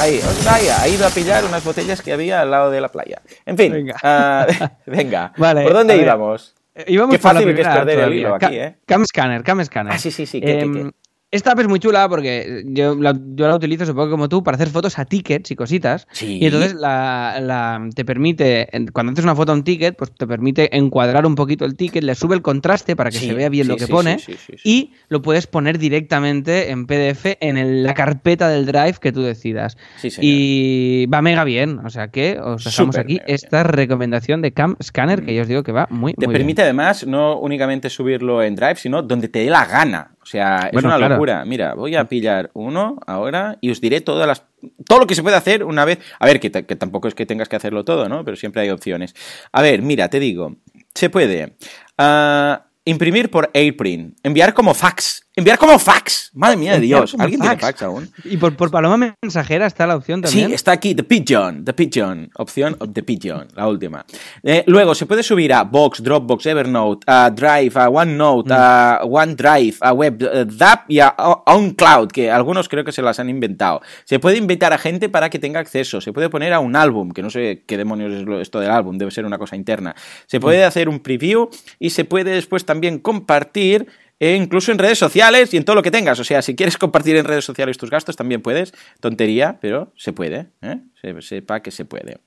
[0.00, 2.88] Ahí, os vaya, ha ido a pillar unas botellas que había al lado de la
[2.88, 3.20] playa.
[3.44, 3.96] En fin, Venga.
[4.02, 4.46] ah,
[4.86, 5.32] venga.
[5.36, 6.54] Vale, ¿Por dónde íbamos?
[6.74, 8.76] Eh, íbamos Qué fácil que es perder el hilo aquí, ¿eh?
[8.86, 9.92] Cam Scanner, Cam Scanner.
[9.92, 10.96] Ah, sí, sí, sí, ¿qué, qué, Em, qué?
[11.32, 14.44] Esta app es muy chula porque yo la, yo la utilizo, supongo que como tú,
[14.44, 16.06] para hacer fotos a tickets y cositas.
[16.12, 16.36] Sí.
[16.38, 20.26] Y entonces la, la- te permite, cuando haces una foto a un ticket, pues te
[20.26, 23.48] permite encuadrar un poquito el ticket, le sube el contraste para que Sí, se vea
[23.48, 24.68] bien sí, lo que pone sí, sí, sí, sí.
[24.68, 29.22] y lo puedes poner directamente en PDF en el- la carpeta del Drive que tú
[29.22, 29.78] decidas.
[29.96, 30.30] Sí, señor.
[30.30, 33.24] y va mega bien, o sea que os dejamos aquí bien.
[33.28, 36.60] esta recomendación de Cam Scanner que yo os digo que va muy, Te muy permite
[36.60, 40.10] además no únicamente subirlo en Drive, sino donde te dé la gana.
[40.22, 41.14] O sea, es Bueno, una claro.
[41.14, 41.44] locura.
[41.44, 44.44] Mira, voy a pillar uno ahora y os diré todas las
[44.86, 45.98] todo lo que se puede hacer una vez.
[46.20, 48.24] A ver, que tampoco es que tengas que hacerlo todo, ¿no?
[48.24, 49.14] Pero siempre hay opciones.
[49.50, 50.54] A ver, mira, te digo,
[50.94, 51.56] se puede
[51.98, 56.30] ah, imprimir por AirPrint, enviar como fax, enviar como fax.
[56.34, 57.82] Madre mía de Dios, ¿alguien tiene fax.
[57.82, 58.10] aún?
[58.24, 60.48] Y por, por paloma mensajera está la opción también.
[60.48, 64.04] Sí, está aquí, The Pigeon, The Pigeon, opción of The Pigeon, la última.
[64.42, 69.76] Eh, luego, se puede subir a Box, Dropbox, Evernote, a Drive, a OneNote, a OneDrive,
[69.80, 71.14] a WebDAP y a
[71.46, 73.80] OnCloud, que algunos creo que se las han inventado.
[74.04, 77.10] Se puede invitar a gente para que tenga acceso, se puede poner a un álbum,
[77.10, 79.94] que no sé qué demonios es esto del álbum, debe ser una cosa interna.
[80.26, 83.88] Se puede hacer un preview y se puede después también compartir
[84.22, 86.20] e incluso en redes sociales y en todo lo que tengas.
[86.20, 88.72] O sea, si quieres compartir en redes sociales tus gastos, también puedes.
[89.00, 90.46] Tontería, pero se puede.
[90.62, 90.78] ¿eh?
[91.00, 92.18] Se- sepa que se puede.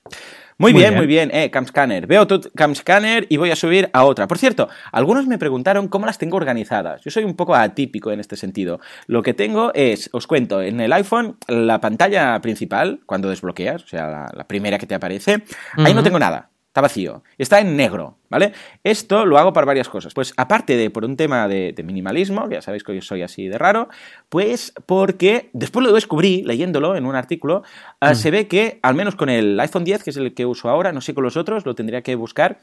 [0.58, 0.98] Muy, Muy bien, bien.
[0.98, 1.30] muy bien.
[1.32, 2.06] Eh, Camscanner.
[2.06, 4.26] Veo tu Camscanner y voy a subir a otra.
[4.28, 7.00] Por cierto, algunos me preguntaron cómo las tengo organizadas.
[7.02, 8.78] Yo soy un poco atípico en este sentido.
[9.06, 13.86] Lo que tengo es, os cuento, en el iPhone, la pantalla principal, cuando desbloqueas, o
[13.86, 15.42] sea, la, la primera que te aparece,
[15.78, 16.50] ahí no tengo nada.
[16.76, 17.22] Está vacío.
[17.38, 18.52] Está en negro, ¿vale?
[18.84, 20.12] Esto lo hago para varias cosas.
[20.12, 23.22] Pues aparte de por un tema de, de minimalismo, que ya sabéis que yo soy
[23.22, 23.88] así de raro,
[24.28, 27.62] pues porque después lo descubrí leyéndolo en un artículo,
[28.00, 30.68] ah, se ve que al menos con el iPhone 10, que es el que uso
[30.68, 32.58] ahora, no sé con los otros, lo tendría que buscar,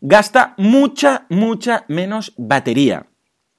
[0.00, 3.04] gasta mucha, mucha menos batería.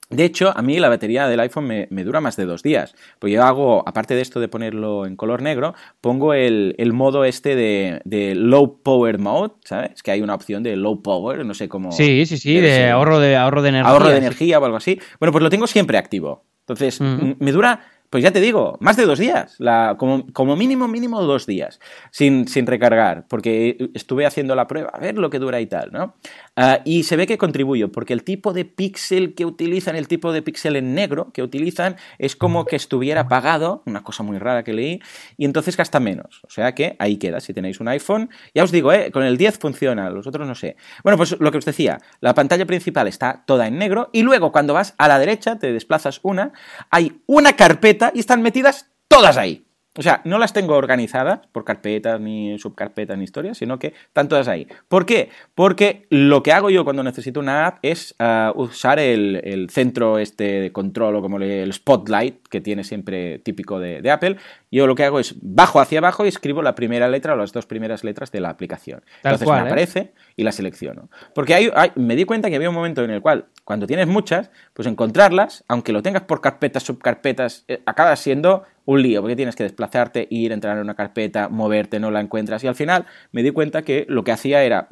[0.09, 2.95] De hecho, a mí la batería del iPhone me, me dura más de dos días.
[3.19, 7.25] Pues yo hago, aparte de esto de ponerlo en color negro, pongo el, el modo
[7.25, 10.01] este de, de low power mode, ¿sabes?
[10.01, 11.91] Que hay una opción de low power, no sé cómo.
[11.91, 12.89] Sí, sí, sí, de ser.
[12.89, 13.91] ahorro de ahorro de energía.
[13.91, 14.99] Ahorro de energía o algo así.
[15.19, 16.43] Bueno, pues lo tengo siempre activo.
[16.61, 19.57] Entonces, me dura, pues ya te digo, más de dos días.
[19.97, 21.79] Como mínimo, mínimo dos días
[22.11, 23.25] sin, sin recargar.
[23.27, 26.15] Porque estuve haciendo la prueba, a ver lo que dura y tal, ¿no?
[26.55, 30.31] Ah, y se ve que contribuyo, porque el tipo de píxel que utilizan, el tipo
[30.31, 34.63] de píxel en negro que utilizan, es como que estuviera apagado, una cosa muy rara
[34.63, 34.99] que leí,
[35.37, 36.41] y entonces gasta menos.
[36.43, 38.29] O sea que ahí queda, si tenéis un iPhone.
[38.55, 39.11] Ya os digo, ¿eh?
[39.11, 40.75] con el 10 funciona, los otros no sé.
[41.03, 44.51] Bueno, pues lo que os decía, la pantalla principal está toda en negro, y luego
[44.51, 46.53] cuando vas a la derecha, te desplazas una,
[46.89, 49.65] hay una carpeta y están metidas todas ahí.
[49.97, 54.27] O sea, no las tengo organizadas por carpetas, ni subcarpetas, ni historias, sino que están
[54.27, 54.67] todas ahí.
[54.87, 55.29] ¿Por qué?
[55.55, 60.19] Porque lo que hago yo cuando necesito una app es uh, usar el, el, centro
[60.19, 64.37] este de control o como el spotlight que tiene siempre típico de, de, Apple.
[64.71, 67.51] Yo lo que hago es bajo hacia abajo y escribo la primera letra o las
[67.51, 69.01] dos primeras letras de la aplicación.
[69.23, 69.71] Tal Entonces cual, me ¿eh?
[69.71, 71.09] aparece y la selecciono.
[71.33, 74.07] Porque hay, hay, me di cuenta que había un momento en el cual, cuando tienes
[74.07, 79.35] muchas, pues encontrarlas, aunque lo tengas por carpetas, subcarpetas, eh, acaba siendo un lío, porque
[79.35, 82.63] tienes que desplazarte, ir, entrar en una carpeta, moverte, no la encuentras.
[82.63, 84.87] Y al final me di cuenta que lo que hacía era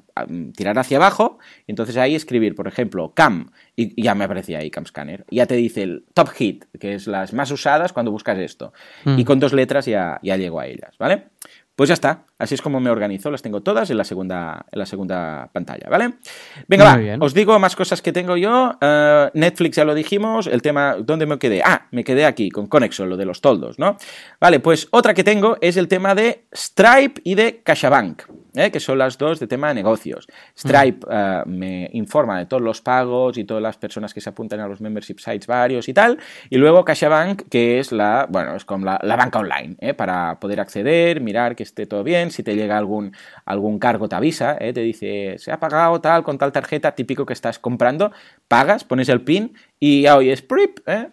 [0.56, 4.60] tirar hacia abajo, y entonces ahí escribir, por ejemplo, cam, y, y ya me aparecía
[4.60, 5.26] ahí Cam Scanner.
[5.32, 8.72] Ya te dice el top hit, que es las más usadas cuando buscas esto.
[9.06, 9.18] Mm.
[9.18, 11.30] Y con dos letras ya, ya llego a ellas, ¿vale?
[11.78, 14.80] Pues ya está, así es como me organizo, las tengo todas en la segunda, en
[14.80, 16.16] la segunda pantalla, ¿vale?
[16.68, 17.22] Venga, Muy va, bien.
[17.22, 18.72] os digo más cosas que tengo yo.
[18.82, 21.62] Uh, Netflix ya lo dijimos, el tema, ¿dónde me quedé?
[21.64, 23.96] Ah, me quedé aquí con Conexo, lo de los toldos, ¿no?
[24.42, 28.24] Vale, pues otra que tengo es el tema de Stripe y de CaixaBank.
[28.58, 28.72] ¿Eh?
[28.72, 30.28] que son las dos de tema de negocios.
[30.58, 34.60] Stripe uh, me informa de todos los pagos y todas las personas que se apuntan
[34.60, 36.18] a los membership sites varios y tal.
[36.50, 39.94] Y luego CaixaBank, que es la, bueno, es como la, la banca online, ¿eh?
[39.94, 42.32] para poder acceder, mirar que esté todo bien.
[42.32, 43.14] Si te llega algún,
[43.46, 44.74] algún cargo, te avisa, ¿eh?
[44.74, 48.12] te dice, se ha pagado tal con tal tarjeta, típico que estás comprando,
[48.48, 51.10] pagas, pones el PIN y ya oyes, PRIP, ¿eh?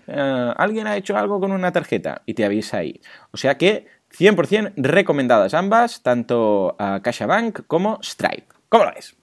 [0.56, 3.00] alguien ha hecho algo con una tarjeta y te avisa ahí.
[3.30, 3.86] O sea que
[4.18, 8.46] 100% recomendadas ambas, tanto uh, CaixaBank como Stripe.
[8.68, 9.16] ¿Cómo lo ves?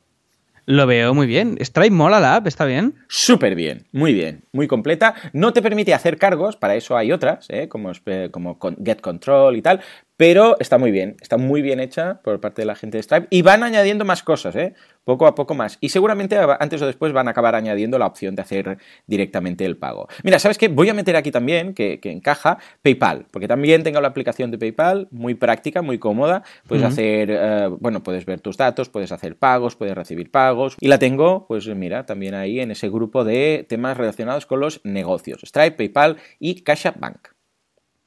[0.65, 1.57] Lo veo muy bien.
[1.59, 2.95] Stripe mola la app, ¿está bien?
[3.07, 5.15] Súper bien, muy bien, muy completa.
[5.33, 7.67] No te permite hacer cargos, para eso hay otras, ¿eh?
[7.67, 7.91] como,
[8.31, 9.81] como Get Control y tal,
[10.21, 13.25] pero está muy bien, está muy bien hecha por parte de la gente de Stripe
[13.31, 14.75] y van añadiendo más cosas, ¿eh?
[15.03, 15.79] poco a poco más.
[15.81, 19.77] Y seguramente antes o después van a acabar añadiendo la opción de hacer directamente el
[19.77, 20.07] pago.
[20.23, 20.67] Mira, ¿sabes qué?
[20.67, 24.59] Voy a meter aquí también, que, que encaja, PayPal, porque también tengo la aplicación de
[24.59, 26.43] PayPal, muy práctica, muy cómoda.
[26.67, 26.91] Puedes uh -huh.
[26.91, 30.77] hacer, eh, bueno, puedes ver tus datos, puedes hacer pagos, puedes recibir pagos.
[30.79, 34.81] Y la tengo, pues mira, también ahí en ese grupo de temas relacionados con los
[34.83, 35.41] negocios.
[35.43, 37.40] Stripe, PayPal y CaixaBank.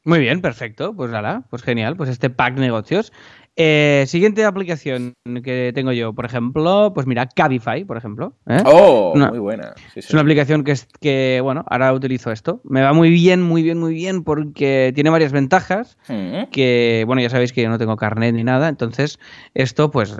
[0.06, 0.94] Muy bien, perfecto.
[0.94, 1.96] Pues nada, pues genial.
[1.96, 3.10] Pues este pack negocios.
[3.56, 5.14] Eh, siguiente aplicación
[5.44, 8.34] que tengo yo, por ejemplo, pues mira, Cabify, por ejemplo.
[8.48, 8.58] ¿eh?
[8.64, 9.74] Oh, una, muy buena.
[9.92, 12.60] Sí, es una aplicación que, es, que, bueno, ahora utilizo esto.
[12.64, 15.98] Me va muy bien, muy bien, muy bien, porque tiene varias ventajas.
[16.08, 16.50] Mm.
[16.50, 18.68] Que, bueno, ya sabéis que yo no tengo carnet ni nada.
[18.68, 19.20] Entonces,
[19.54, 20.16] esto, pues,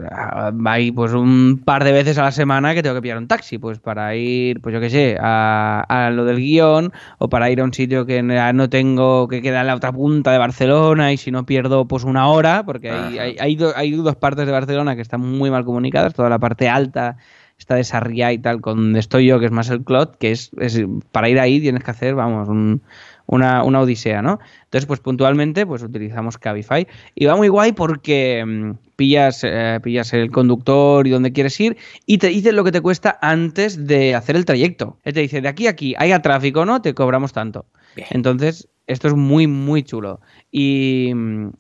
[0.65, 3.59] hay pues un par de veces a la semana que tengo que pillar un taxi,
[3.59, 7.61] pues para ir, pues yo qué sé, a, a lo del guion, o para ir
[7.61, 11.17] a un sitio que no tengo, que queda en la otra punta de Barcelona, y
[11.17, 14.53] si no pierdo, pues una hora, porque hay hay, hay, do, hay, dos partes de
[14.53, 16.15] Barcelona que están muy mal comunicadas.
[16.15, 17.17] Toda la parte alta
[17.59, 20.33] está de Sarriá y tal, con donde estoy yo, que es más el Clot, que
[20.33, 20.83] es, es
[21.13, 22.83] para ir ahí tienes que hacer, vamos, un,
[23.27, 24.39] una, una, odisea, ¿no?
[24.65, 26.87] Entonces, pues puntualmente, pues utilizamos Cabify.
[27.15, 31.77] Y va muy guay porque mmm, pillas, eh, pillas el conductor y donde quieres ir
[32.07, 34.99] y te dice lo que te cuesta antes de hacer el trayecto.
[35.05, 36.83] Él te dice, de aquí a aquí, haya tráfico, ¿no?
[36.83, 37.67] Te cobramos tanto.
[37.97, 38.09] Bien.
[38.11, 40.21] Entonces, esto es muy, muy chulo.
[40.51, 41.13] Y,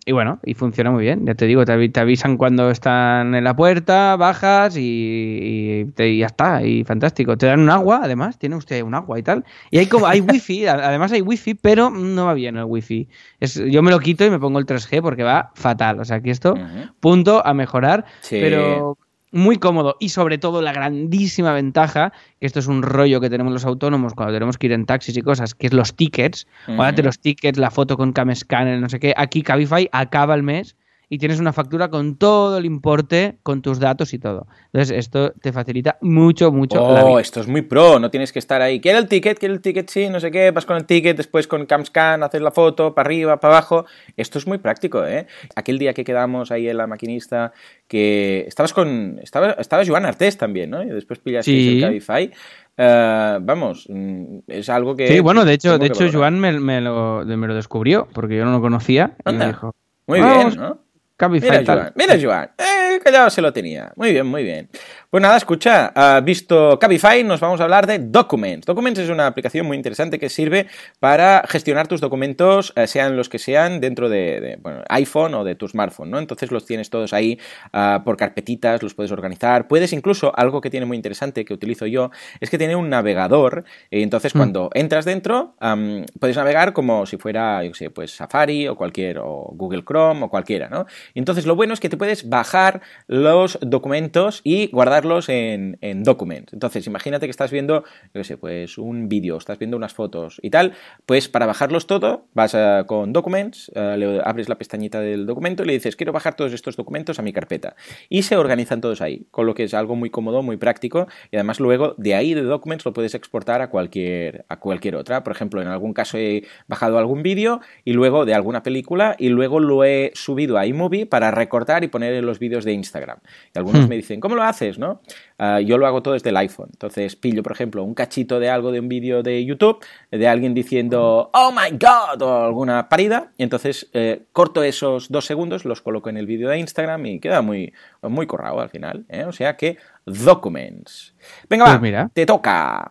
[0.04, 1.24] y, bueno, y funciona muy bien.
[1.26, 6.10] Ya te digo, te, te, avisan cuando están en la puerta, bajas y, y, te,
[6.10, 6.62] y, ya está.
[6.62, 7.36] Y fantástico.
[7.38, 9.44] Te dan un agua, además, tiene usted un agua y tal.
[9.70, 13.08] Y hay como hay wifi, además hay wifi, pero no va bien el wifi.
[13.40, 16.00] Es, yo me lo quito y me pongo el 3G porque va fatal.
[16.00, 16.92] O sea, que esto, uh -huh.
[17.00, 18.04] punto a mejorar.
[18.20, 18.38] Sí.
[18.40, 18.98] Pero
[19.34, 23.52] muy cómodo y sobre todo la grandísima ventaja, que esto es un rollo que tenemos
[23.52, 26.72] los autónomos cuando tenemos que ir en taxis y cosas, que es los tickets, uh
[26.72, 27.02] -huh.
[27.02, 30.76] los tickets, la foto con cam scanner, no sé qué, aquí Cabify acaba el mes
[31.08, 34.46] y tienes una factura con todo el importe, con tus datos y todo.
[34.66, 37.20] Entonces, esto te facilita mucho, mucho oh, la vida.
[37.20, 39.88] esto es muy pro, no tienes que estar ahí, quiero el ticket, quiero el ticket,
[39.88, 43.06] sí, no sé qué, vas con el ticket, después con CamScan, haces la foto, para
[43.06, 43.86] arriba, para abajo.
[44.16, 45.26] Esto es muy práctico, ¿eh?
[45.54, 47.52] Aquel día que quedamos ahí en la maquinista,
[47.88, 50.82] que estabas con, estaba, estaba Joan Artés también, ¿no?
[50.82, 51.76] Y después pillaste sí.
[51.76, 52.30] el Cabify.
[52.76, 55.06] Uh, vamos, mm, es algo que...
[55.06, 58.44] Sí, bueno, de hecho, de hecho Joan me, me, lo, me, lo, descubrió, porque yo
[58.44, 59.16] no lo conocía.
[59.24, 59.72] Y me dijo,
[60.06, 60.83] muy bien, ¿no?
[61.16, 61.78] Cabify, mira, tal.
[61.78, 62.50] Joan, mira, Joan.
[62.58, 63.92] Eh, callado se lo tenía.
[63.96, 64.68] Muy bien, muy bien.
[65.10, 68.66] Pues nada, escucha, uh, visto Cabify, nos vamos a hablar de Documents.
[68.66, 70.66] Documents es una aplicación muy interesante que sirve
[70.98, 75.44] para gestionar tus documentos, uh, sean los que sean, dentro de, de bueno, iPhone o
[75.44, 76.18] de tu smartphone, ¿no?
[76.18, 77.38] Entonces los tienes todos ahí
[77.72, 79.68] uh, por carpetitas, los puedes organizar.
[79.68, 83.64] Puedes incluso, algo que tiene muy interesante que utilizo yo, es que tiene un navegador.
[83.88, 84.38] Y entonces mm.
[84.38, 89.18] cuando entras dentro, um, puedes navegar como si fuera, yo sé, pues Safari o cualquier,
[89.18, 90.86] o Google Chrome o cualquiera, ¿no?
[91.14, 96.52] Entonces lo bueno es que te puedes bajar los documentos y guardarlos en, en Documents.
[96.52, 100.38] Entonces, imagínate que estás viendo, yo qué sé, pues un vídeo, estás viendo unas fotos
[100.42, 100.72] y tal,
[101.06, 105.62] pues para bajarlos todo, vas a- con Documents, eh, le abres la pestañita del documento
[105.62, 107.76] y le dices, quiero bajar todos estos documentos a mi carpeta.
[108.08, 111.36] Y se organizan todos ahí, con lo que es algo muy cómodo, muy práctico y
[111.36, 115.24] además luego de ahí de Documents lo puedes exportar a cualquier, a cualquier otra.
[115.24, 119.28] Por ejemplo, en algún caso he bajado algún vídeo y luego de alguna película y
[119.28, 123.18] luego lo he subido a iMovie para recortar y poner en los vídeos de Instagram.
[123.52, 123.88] Y algunos Hmm.
[123.88, 124.78] me dicen, ¿cómo lo haces?
[124.78, 125.02] ¿no?
[125.38, 126.68] Ah, yo lo hago todo desde el iPhone.
[126.72, 130.54] Entonces pillo, por ejemplo, un cachito de algo de un vídeo de YouTube, de alguien
[130.54, 135.82] diciendo, oh my god, o alguna parida, y entonces eh, corto esos dos segundos, los
[135.82, 137.72] coloco en el vídeo de Instagram y queda muy,
[138.02, 139.04] muy corrado al final.
[139.08, 139.24] ¿eh?
[139.26, 139.76] O sea que,
[140.06, 141.14] Documents.
[141.48, 142.10] Venga, Pues va, mira.
[142.12, 142.88] te toca.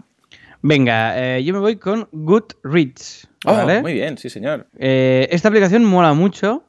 [0.62, 3.28] Venga, eh, yo me voy con Goodreads.
[3.46, 3.82] Oh, ¿vale?
[3.82, 4.68] muy bien, sí, señor.
[4.80, 6.64] Eh, esta aplicación mola mucho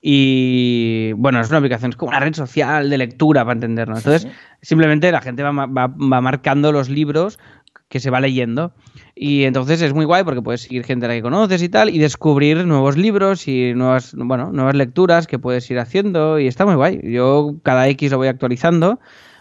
[0.00, 3.98] y bueno, es una aplicación, es como una red social de lectura para entendernos.
[3.98, 4.30] Entonces,
[4.62, 7.38] simplemente la gente va, va- va marcando los libros
[7.88, 8.74] que se va leyendo
[9.14, 11.88] y entonces es muy guay porque puedes seguir gente a la que conoces y tal
[11.88, 16.66] y descubrir nuevos libros y nuevas, bueno, nuevas lecturas que puedes ir haciendo y está
[16.66, 17.00] muy guay.
[17.02, 19.00] Yo cada X lo voy actualizando.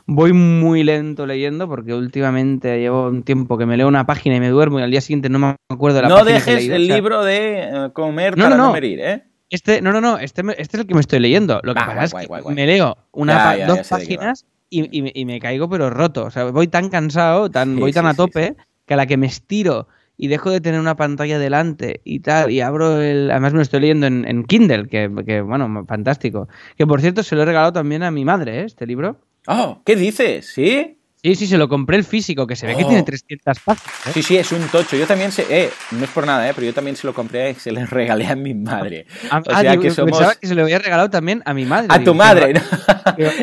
[0.10, 4.40] Voy muy lento leyendo porque últimamente llevo un tiempo que me leo una página y
[4.40, 6.70] me duermo y al día siguiente no me acuerdo de la No página he dejes
[6.70, 8.74] el o sea, libro de eh, comer No, para no, no, no.
[8.74, 9.24] morir, ¿eh?
[9.50, 11.60] Este, no, no, no, este, este es el que me estoy leyendo.
[11.64, 12.56] Lo que Ah, pasa guay, es que guay, guay.
[12.56, 15.70] me leo una Ya, pa- ya, dos ya páginas y, y me, y me caigo
[15.70, 16.26] pero roto.
[16.26, 18.98] O sea, voy tan cansado, tan, Sí, voy tan sí, a sí, tope, que a
[18.98, 19.88] la que me estiro
[20.18, 23.30] y dejo de tener una pantalla delante y tal, y abro el...
[23.30, 26.50] Además me lo estoy leyendo en, en Kindle, que, que, bueno, fantástico.
[26.76, 28.64] Que por cierto se lo he regalado también a mi madre, ¿eh?
[28.66, 29.20] este libro.
[29.46, 30.48] Oh, ¿qué dices?
[30.54, 30.97] ¿Sí?
[31.24, 34.08] Sí, sí, se lo compré el físico, que se ve que tiene 300 páginas.
[34.08, 34.12] ¿eh?
[34.14, 34.96] Sí, sí, es un tocho.
[34.96, 37.52] Yo también sé, eh, no es por nada, eh, pero yo también se lo compré
[37.52, 39.08] y se le regalé a mi madre.
[39.32, 41.54] Ah, O ah, sea digo, que somos pensaba que se lo había regalado también a
[41.54, 41.88] mi madre.
[41.90, 42.54] a Digo, tu madre.
[42.54, 42.62] ¿no?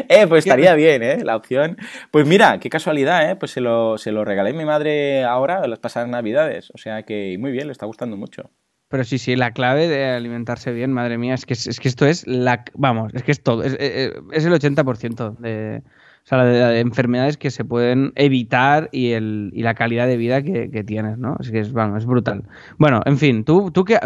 [0.09, 1.77] Eh, pues estaría bien, eh, la opción.
[2.11, 5.66] Pues mira, qué casualidad, eh, pues se lo, se lo regalé a mi madre ahora,
[5.66, 6.70] las pasadas navidades.
[6.75, 8.51] O sea que muy bien, le está gustando mucho.
[8.89, 11.89] Pero sí, sí, la clave de alimentarse bien, madre mía, es que, es, es que
[11.89, 12.64] esto es la...
[12.75, 15.83] Vamos, es que es todo, es, es- es el 80% de,
[16.25, 20.16] o sea, de, de enfermedades que se pueden evitar y, el, y la calidad de
[20.16, 21.37] vida que, que tienes, ¿no?
[21.39, 22.45] Es que es, vamos, es brutal.
[22.79, 23.99] Bueno, en fin, tú, tú, que,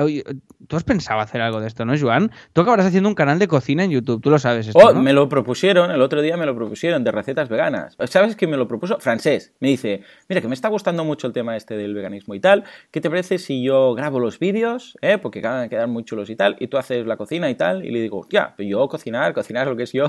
[0.66, 2.32] tú has pensado hacer algo de esto, ¿no, Joan?
[2.52, 5.00] Tú acabarás haciendo un canal de cocina en YouTube, tú lo sabes esto, Oh, ¿no?
[5.00, 7.96] me lo propusieron, el otro día me lo propusieron de recetas veganas.
[8.06, 8.98] ¿Sabes qué me lo propuso?
[8.98, 9.54] Francés.
[9.60, 12.64] Me dice, mira, que me está gustando mucho el tema este del veganismo y tal.
[12.90, 14.98] ¿Qué te parece si yo grabo los vídeos?
[15.02, 15.18] ¿eh?
[15.18, 16.56] Porque acaban de quedar muy chulos y tal.
[16.58, 17.84] Y tú haces la cocina y tal.
[17.84, 20.06] Y le digo, ya, yo cocinar, cocinar lo que es yo.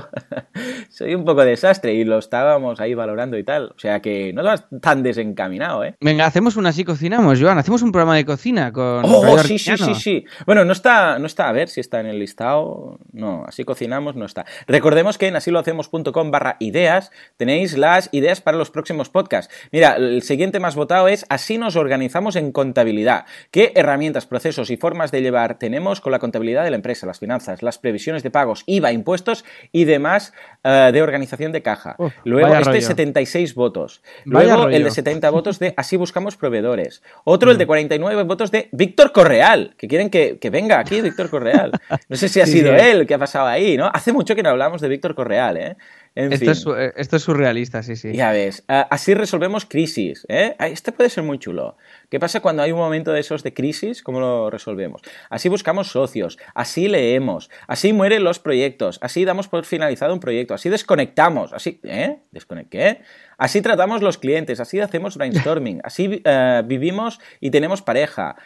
[0.88, 1.99] Soy un poco desastre.
[2.00, 3.72] Y lo estábamos ahí valorando y tal.
[3.76, 5.94] O sea que no vas tan desencaminado, ¿eh?
[6.00, 9.02] Venga, hacemos una así cocinamos, Joan, hacemos un programa de cocina con...
[9.04, 10.24] Oh, sí, sí, sí, sí.
[10.46, 12.98] Bueno, no está, no está, a ver si está en el listado.
[13.12, 14.46] No, así cocinamos, no está.
[14.66, 19.52] Recordemos que en asilohacemos.com barra ideas tenéis las ideas para los próximos podcasts.
[19.72, 23.26] Mira, el siguiente más votado es así nos organizamos en contabilidad.
[23.50, 27.18] ¿Qué herramientas, procesos y formas de llevar tenemos con la contabilidad de la empresa, las
[27.18, 30.32] finanzas, las previsiones de pagos, IVA, impuestos y demás
[30.64, 31.89] eh, de organización de caja?
[31.98, 32.80] Uf, Luego, este rollo.
[32.80, 34.02] 76 votos.
[34.24, 37.02] Luego, el de 70 votos de Así buscamos proveedores.
[37.24, 41.30] Otro, el de 49 votos de Víctor Correal, que quieren que, que venga aquí Víctor
[41.30, 41.72] Correal.
[42.08, 42.80] No sé si ha Sí, sido sí.
[42.80, 43.90] él que ha pasado ahí, ¿no?
[43.92, 45.76] Hace mucho que no hablamos de Víctor Correal, ¿eh?
[46.16, 46.50] En Esto, fin.
[46.50, 48.12] es, eh, esto es surrealista, sí, sí.
[48.12, 50.26] Ya ves, así resolvemos crisis.
[50.28, 50.56] ¿eh?
[50.58, 51.76] Este puede ser muy chulo.
[52.08, 54.02] ¿Qué pasa cuando hay un momento de esos de crisis?
[54.02, 55.02] ¿Cómo lo resolvemos?
[55.28, 60.54] Así buscamos socios, así leemos, así mueren los proyectos, así damos por finalizado un proyecto,
[60.54, 62.18] así desconectamos, así, ¿eh?
[62.32, 63.02] ¿Desconecté?
[63.38, 68.36] Así tratamos los clientes, así hacemos brainstorming, así eh, vivimos y tenemos pareja.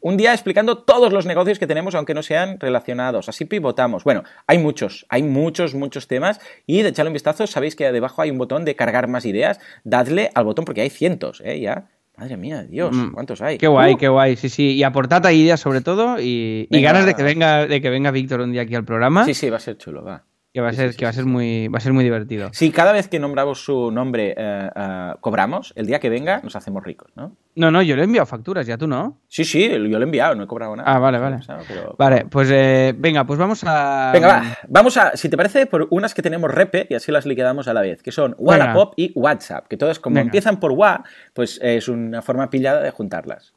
[0.00, 3.28] Un día explicando todos los negocios que tenemos, aunque no sean relacionados.
[3.28, 4.04] Así pivotamos.
[4.04, 6.40] Bueno, hay muchos, hay muchos, muchos temas.
[6.66, 9.58] Y de echarle un vistazo, sabéis que debajo hay un botón de cargar más ideas.
[9.84, 11.58] Dadle al botón porque hay cientos, ¿eh?
[11.60, 11.88] Ya.
[12.16, 13.58] Madre mía, Dios, Mm, ¿cuántos hay?
[13.58, 14.72] Qué guay, Uh, qué guay, sí, sí.
[14.74, 18.40] Y aportad ideas sobre todo y, y ganas de que venga, de que venga Víctor
[18.40, 20.24] un día aquí al programa, Sí, sí, va a ser chulo, va.
[20.56, 21.30] Que va a sí, ser, sí, que va a sí, ser sí.
[21.30, 22.48] muy, va a ser muy divertido.
[22.54, 26.56] Si cada vez que nombramos su nombre eh, eh, cobramos, el día que venga nos
[26.56, 27.36] hacemos ricos, ¿no?
[27.56, 29.18] No, no, yo le he enviado facturas, ya tú no.
[29.28, 30.90] Sí, sí, yo lo he enviado, no he cobrado nada.
[30.90, 31.40] Ah, vale, vale.
[31.68, 34.12] Pero- Vale, pues eh, venga, pues vamos a.
[34.14, 34.42] Venga, va.
[34.68, 37.74] Vamos a, si te parece, por unas que tenemos repe y así las liquidamos a
[37.74, 40.24] la vez, que son Wallapop y WhatsApp, que todas como Venga.
[40.28, 41.04] empiezan por Wa,
[41.34, 43.52] pues es una forma pillada de juntarlas.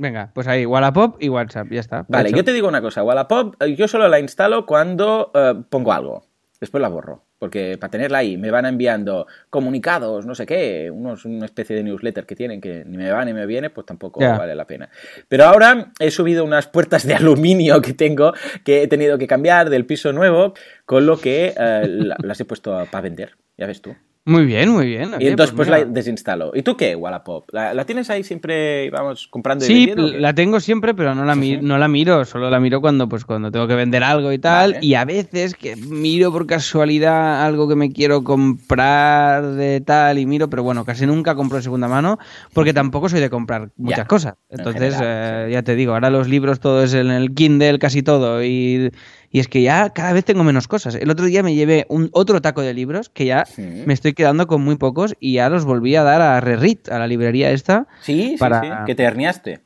[0.00, 2.06] Venga, pues ahí, Wallapop y WhatsApp, ya está.
[2.08, 2.36] Vale, Hecho.
[2.36, 6.22] yo te digo una cosa, Wallapop yo solo la instalo cuando eh, pongo algo,
[6.60, 7.24] después la borro.
[7.38, 11.82] porque para tenerla ahí me van enviando comunicados, no sé qué, unos, una especie de
[11.84, 14.88] newsletter que tienen que ni me va ni me viene, pues tampoco vale la pena.
[15.28, 18.32] Pero ahora he subido unas puertas de aluminio que tengo,
[18.64, 20.54] que he tenido que cambiar del piso nuevo,
[20.84, 23.94] con lo que eh, la- las he puesto para vender, ya ves tú.
[24.28, 25.12] Muy bien, muy bien.
[25.20, 25.78] Y entonces pues, mira.
[25.78, 26.52] la desinstalo.
[26.54, 27.48] ¿Y tú qué, Wallapop?
[27.50, 30.12] ¿La, la tienes ahí siempre, vamos, comprando y Sí, vendiendo?
[30.12, 30.18] qué?
[30.20, 33.24] la tengo siempre, pero no la, mi- no la miro, solo la miro cuando, pues,
[33.24, 34.74] cuando tengo que vender algo y tal.
[34.74, 34.84] Vale.
[34.86, 40.26] Y a veces que miro por casualidad algo que me quiero comprar de tal y
[40.26, 42.18] miro, pero bueno, casi nunca compro de segunda mano
[42.52, 44.34] porque tampoco soy de comprar muchas Ya, cosas.
[44.50, 47.78] en Entonces, general, eh, ya te digo, ahora los libros todo es en el Kindle,
[47.78, 48.44] casi todo.
[48.44, 48.90] Y,
[49.30, 50.94] y es que ya cada vez tengo menos cosas.
[50.94, 53.62] El otro día me llevé un otro taco de libros que ya Sí.
[53.86, 56.98] me estoy quedando con muy pocos y ya los volví a dar a Rerit, a
[56.98, 57.86] la librería esta.
[58.02, 59.60] Sí, sí, para- sí, que te herniaste.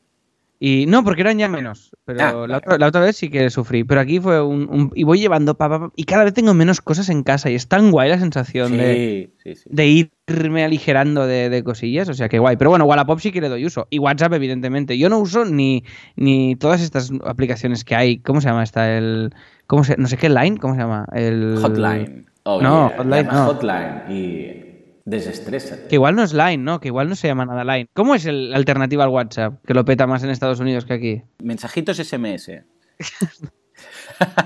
[0.64, 1.90] Y no, porque eran ya menos.
[2.04, 3.82] Pero Ah, la, otra, la otra vez sí que sufrí.
[3.82, 4.68] Pero aquí fue un.
[4.70, 5.56] un- y voy llevando.
[5.56, 7.50] pa, pa, pa, y cada vez tengo menos cosas en casa.
[7.50, 9.68] Y es tan guay la sensación de, Sí, sí, sí.
[9.72, 12.08] de irme aligerando de, de cosillas.
[12.08, 12.56] O sea que guay.
[12.58, 13.88] Pero bueno, Wallapop sí que le doy uso.
[13.90, 14.96] Y WhatsApp, evidentemente.
[14.98, 15.82] Yo no uso ni,
[16.14, 18.18] ni todas estas aplicaciones que hay.
[18.18, 18.96] ¿Cómo se llama esta?
[18.96, 19.34] El.
[19.66, 20.58] ¿Cómo se, no sé qué line.
[20.58, 21.06] ¿Cómo se llama?
[21.12, 21.58] El.
[21.60, 22.26] Hotline.
[22.44, 23.46] Oh, No, yeah, Hotline no.
[23.46, 24.71] Hotline y
[25.04, 25.88] desestrésate.
[25.88, 26.80] Que igual no es Line, ¿no?
[26.80, 27.88] Que igual no se llama nada Line.
[27.94, 29.54] ¿Cómo es el- la alternativa al WhatsApp?
[29.66, 31.22] Que lo peta más en Estados Unidos que aquí.
[31.42, 32.50] Mensajitos SMS.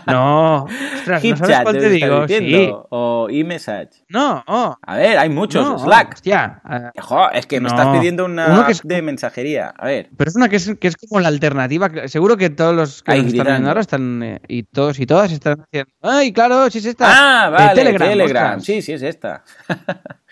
[0.06, 0.64] No.
[0.64, 2.28] Ostras, ¿no sabes HipChat, cuál te digo?
[2.28, 2.70] Sí.
[2.90, 3.90] O e-message.
[4.08, 4.74] No, oh.
[4.80, 5.62] A ver, hay muchos.
[5.66, 6.14] No, Slack.
[6.14, 6.60] Hostia.
[6.64, 7.74] ah, Jo, es que me No.
[7.74, 9.74] estás pidiendo una que es- de mensajería.
[9.76, 10.08] A ver.
[10.16, 11.90] pero es una que es, que es como la alternativa.
[12.06, 14.22] Seguro que todos los que nos están viendo ahora están.
[14.22, 15.90] eh, y todos y todas están haciendo.
[16.00, 16.70] ¡Ay, claro!
[16.70, 17.06] Sí, es esta.
[17.08, 18.08] Ah, Eh, vale, Telegram.
[18.08, 18.60] Telegram.
[18.60, 19.44] Sí, sí, es esta.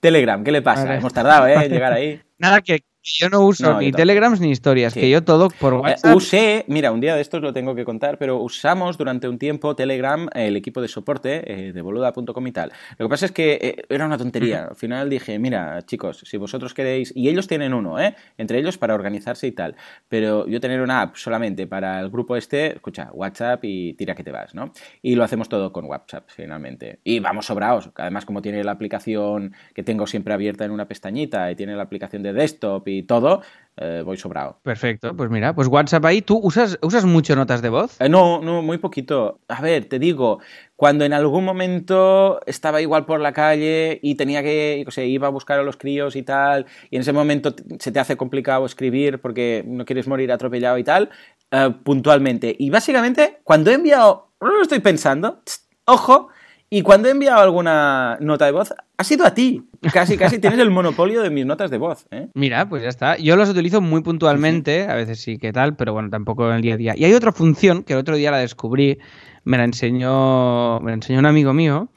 [0.00, 0.84] Telegram, ¿qué le pasa?
[0.84, 0.96] Vale.
[0.96, 1.54] Hemos tardado, ¿eh?
[1.54, 2.20] en llegar ahí.
[2.38, 3.92] Nada, que yo no uso No, ni.
[3.92, 4.92] Telegrams ni historias.
[4.92, 5.00] Sí.
[5.00, 6.16] Que yo todo por Eh, WhatsApp.
[6.16, 9.74] usé, mira, un día de estos lo tengo que contar, pero usamos durante un tiempo
[9.74, 12.72] Telegram, el equipo de soporte eh, de boluda.com y tal.
[12.98, 14.64] Lo que pasa es que eh, era una tontería.
[14.70, 18.14] Al final dije, mira, chicos, si vosotros queréis, y ellos tienen uno, ¿eh?
[18.36, 19.76] entre ellos para organizarse y tal,
[20.08, 24.24] pero yo tener una app solamente para el grupo este, escucha, WhatsApp y tira que
[24.24, 24.72] te vas, ¿no?
[25.00, 26.98] Y lo hacemos todo con WhatsApp, finalmente.
[27.04, 27.90] Y vamos sobraos.
[27.94, 31.82] Además, como tiene la aplicación que tengo siempre abierta en una pestañita y tiene la
[31.84, 33.42] aplicación de desktop y todo,
[33.76, 34.58] eh, voy sobrado.
[34.62, 36.20] Perfecto, pues mira, pues WhatsApp ahí.
[36.20, 37.98] ¿Tú usas, usas mucho notas de voz?
[38.00, 39.40] Eh, No, no, muy poquito.
[39.48, 40.40] A ver, te digo,
[40.76, 45.28] cuando en algún momento estaba igual por la calle y tenía que, qué sé, iba
[45.28, 48.66] a buscar a los críos y tal, y en ese momento se te hace complicado
[48.66, 51.08] escribir porque no quieres morir atropellado y tal,
[51.50, 52.54] eh, puntualmente.
[52.58, 56.28] Y básicamente, cuando he enviado, no lo estoy pensando, tss, ojo,
[56.72, 59.64] y cuando he enviado alguna nota de voz, ha sido a ti.
[59.92, 62.06] Casi, casi tienes el monopolio de mis notas de voz.
[62.12, 62.28] ¿eh?
[62.34, 63.16] Mira, pues ya está.
[63.16, 66.62] Yo los utilizo muy puntualmente, a veces sí que tal, pero bueno, tampoco en el
[66.62, 66.94] día a día.
[66.96, 68.98] Y hay otra función que el otro día la descubrí,
[69.42, 71.88] me la enseñó, me la enseñó un amigo mío,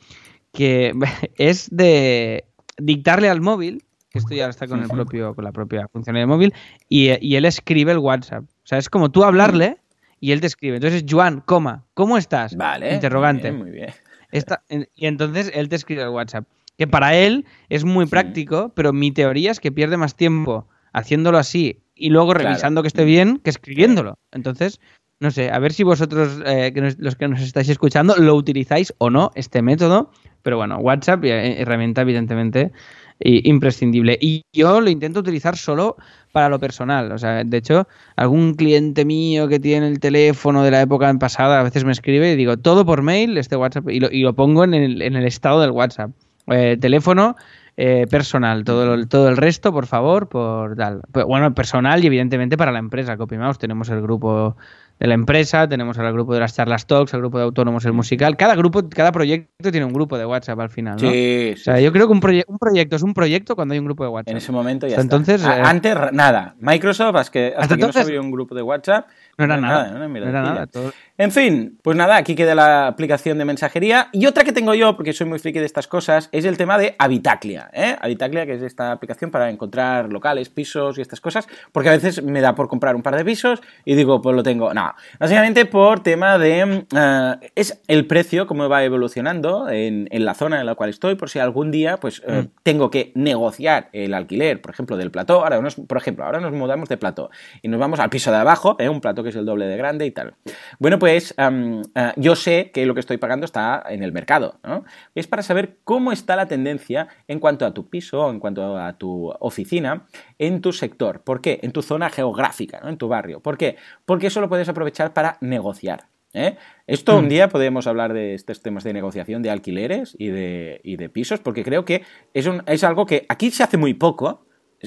[0.51, 0.93] que
[1.37, 2.45] es de
[2.79, 6.25] dictarle al móvil, que esto ya está con el propio, con la propia función del
[6.25, 6.51] móvil,
[6.89, 8.43] y, y él escribe el WhatsApp.
[8.43, 9.77] O sea, es como tú hablarle
[10.19, 10.77] y él te escribe.
[10.77, 12.55] Entonces, Joan, coma, ¿cómo estás?
[12.55, 12.93] Vale.
[12.93, 13.51] Interrogante.
[13.51, 13.71] Muy bien.
[13.71, 14.02] muy bien.
[14.33, 14.63] Esta-
[14.95, 16.45] y entonces él te escribe el WhatsApp.
[16.77, 21.37] Que para él es muy práctico, pero mi teoría es que pierde más tiempo haciéndolo
[21.37, 22.49] así y luego Claro.
[22.49, 24.17] revisando que esté bien que escribiéndolo.
[24.31, 24.79] Entonces,
[25.19, 28.35] no sé, a ver si vosotros, eh, que nos- los que nos estáis escuchando, lo
[28.35, 30.11] utilizáis o no, este método.
[30.41, 32.71] Pero bueno, WhatsApp, eh, herramienta evidentemente
[33.19, 34.17] imprescindible.
[34.19, 35.95] Y yo lo intento utilizar solo
[36.31, 37.11] para lo personal.
[37.11, 41.59] O sea, de hecho, algún cliente mío que tiene el teléfono de la época pasada
[41.59, 44.33] a veces me escribe y digo, todo por mail, este WhatsApp, y lo, y lo
[44.33, 46.11] pongo en el, en el estado del WhatsApp.
[46.47, 47.37] Eh, teléfono
[47.77, 51.01] eh, personal, todo, todo el resto, por favor, por tal.
[51.11, 53.57] Bueno, personal y evidentemente para la empresa, CopyMouse.
[53.57, 54.57] Tenemos el grupo
[54.99, 57.93] de la empresa, tenemos el grupo de las charlas talks, el grupo de autónomos, el
[57.93, 58.37] musical.
[58.37, 60.99] Cada grupo, cada proyecto tiene un grupo de WhatsApp al final, ¿no?
[60.99, 61.83] Sí, O sí, sea, sí.
[61.83, 64.09] yo creo que un, proye- un proyecto es un proyecto cuando hay un grupo de
[64.11, 64.31] WhatsApp.
[64.31, 65.15] En ese momento ya O sea, está.
[65.17, 66.55] entonces, eh, Antes, nada.
[66.59, 69.07] Microsoft, hasta que, hasta Hasta que no se entonces- un grupo de WhatsApp.
[69.37, 69.89] No era nada.
[69.91, 70.67] no nada.
[70.67, 74.09] todo- En fin, pues nada, aquí queda la aplicación de mensajería.
[74.13, 76.77] Y otra que tengo yo, porque soy muy friki de estas cosas, es el tema
[76.77, 77.69] de Habitaclia.
[77.73, 77.95] ¿eh?
[77.99, 82.21] Habitaclia, que es esta aplicación para encontrar locales, pisos y estas cosas, porque a veces
[82.23, 84.73] me da por comprar un par de pisos y digo, pues lo tengo.
[84.73, 84.82] No,
[85.19, 86.65] básicamente por tema de...
[86.65, 90.89] mm, eh, es el precio, cómo va evolucionando en, en la zona en la cual
[90.89, 95.11] estoy, por si algún día pues eh, tengo que negociar el alquiler, por ejemplo, del
[95.11, 95.43] plató.
[95.43, 97.29] Ahora nos, por ejemplo, ahora nos mudamos de plató
[97.61, 98.89] y nos vamos al piso de abajo, ¿eh?
[98.89, 100.35] un plató que es el doble de grande y tal.
[100.79, 104.83] Bueno, pues ah, yo sé que lo que estoy pagando está en el mercado, ¿no?
[105.15, 108.93] Es para saber cómo está la tendencia en cuanto a tu piso, en cuanto a
[108.93, 110.05] tu oficina,
[110.39, 111.21] en tu sector.
[111.21, 111.59] ¿Por qué?
[111.63, 112.89] En tu zona geográfica, ¿no?
[112.89, 113.39] En tu barrio.
[113.39, 113.77] ¿Por qué?
[114.05, 116.07] Porque eso lo puedes aprovechar para negociar.
[116.33, 116.57] ¿eh?
[116.87, 117.29] Esto un Mm.
[117.29, 121.39] día podemos hablar de estos temas de negociación de alquileres y de, y de pisos,
[121.39, 122.03] porque creo que
[122.33, 124.45] es, un- es algo que aquí se hace muy poco.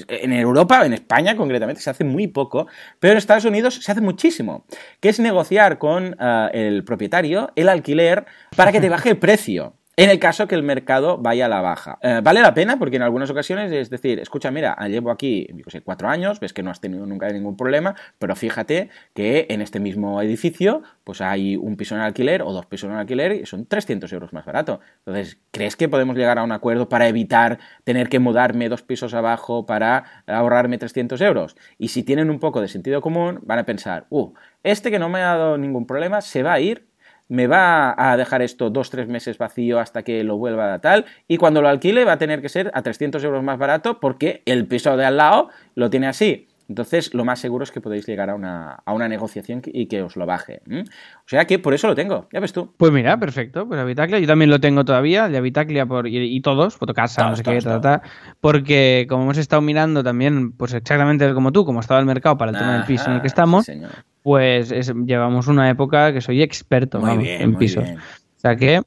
[0.09, 2.67] En Europa, en España concretamente, se hace muy poco,
[2.99, 4.65] pero en Estados Unidos se hace muchísimo,
[4.99, 8.25] que es negociar con ah, el propietario el alquiler
[8.55, 9.73] para que te baje el precio.
[9.99, 11.97] En el caso que el mercado vaya a la baja.
[12.03, 15.81] Eh, vale la pena porque en algunas ocasiones es decir, escucha, mira, llevo aquí, sé,
[15.81, 19.79] cuatro años, ves que no has tenido nunca ningún problema, pero fíjate que en este
[19.79, 23.65] mismo edificio pues hay un piso en alquiler o dos pisos en alquiler y son
[23.65, 24.81] 300 euros más barato.
[24.99, 29.15] Entonces, ¿crees que podemos llegar a un acuerdo para evitar tener que mudarme dos pisos
[29.15, 31.55] abajo para ahorrarme 300 euros?
[31.79, 34.31] Y si tienen un poco de sentido común, van a pensar, uh,
[34.61, 36.85] este que no me ha dado ningún problema se va a ir
[37.29, 41.05] me va a dejar esto dos, tres meses vacío hasta que lo vuelva a tal,
[41.27, 44.41] y cuando lo alquile va a tener que ser a 300 euros más barato porque
[44.45, 46.47] el piso de al lado lo tiene así.
[46.69, 50.01] Entonces, lo más seguro es que podéis llegar a una, a una negociación y que
[50.01, 50.61] os lo baje.
[50.69, 50.83] O
[51.25, 52.73] sea que por eso lo tengo, ya ves tú.
[52.75, 53.65] Pues mira, perfecto.
[53.67, 57.21] Pues Habitaclia, yo también lo tengo todavía, el de Habitaclia por, y, y todos, Fotocasa,
[57.21, 58.09] no Todos, sé qué, todos, ta, ta, ta,
[58.41, 62.51] porque como hemos estado mirando también, pues exactamente como tú, como estaba el mercado para
[62.51, 63.81] el tema del piso en el que estamos, sí.
[64.27, 67.85] Pues es- llevamos una época que soy experto Muy vamos, bien, en pisos.
[67.85, 67.97] bien.
[67.97, 68.81] O sea que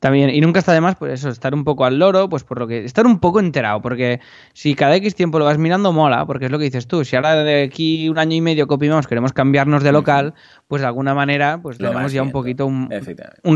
[0.00, 2.58] también, y nunca está de más, pues eso, estar un poco al loro, pues por
[2.58, 4.20] lo que, estar un poco enterado, porque
[4.54, 7.14] si cada X tiempo lo vas mirando, mola, porque es lo que dices tú, si
[7.14, 10.32] ahora de aquí un año y medio que opinamos queremos cambiarnos de local,
[10.66, 12.88] pues de alguna manera, pues Lo tenemos ya un poquito un,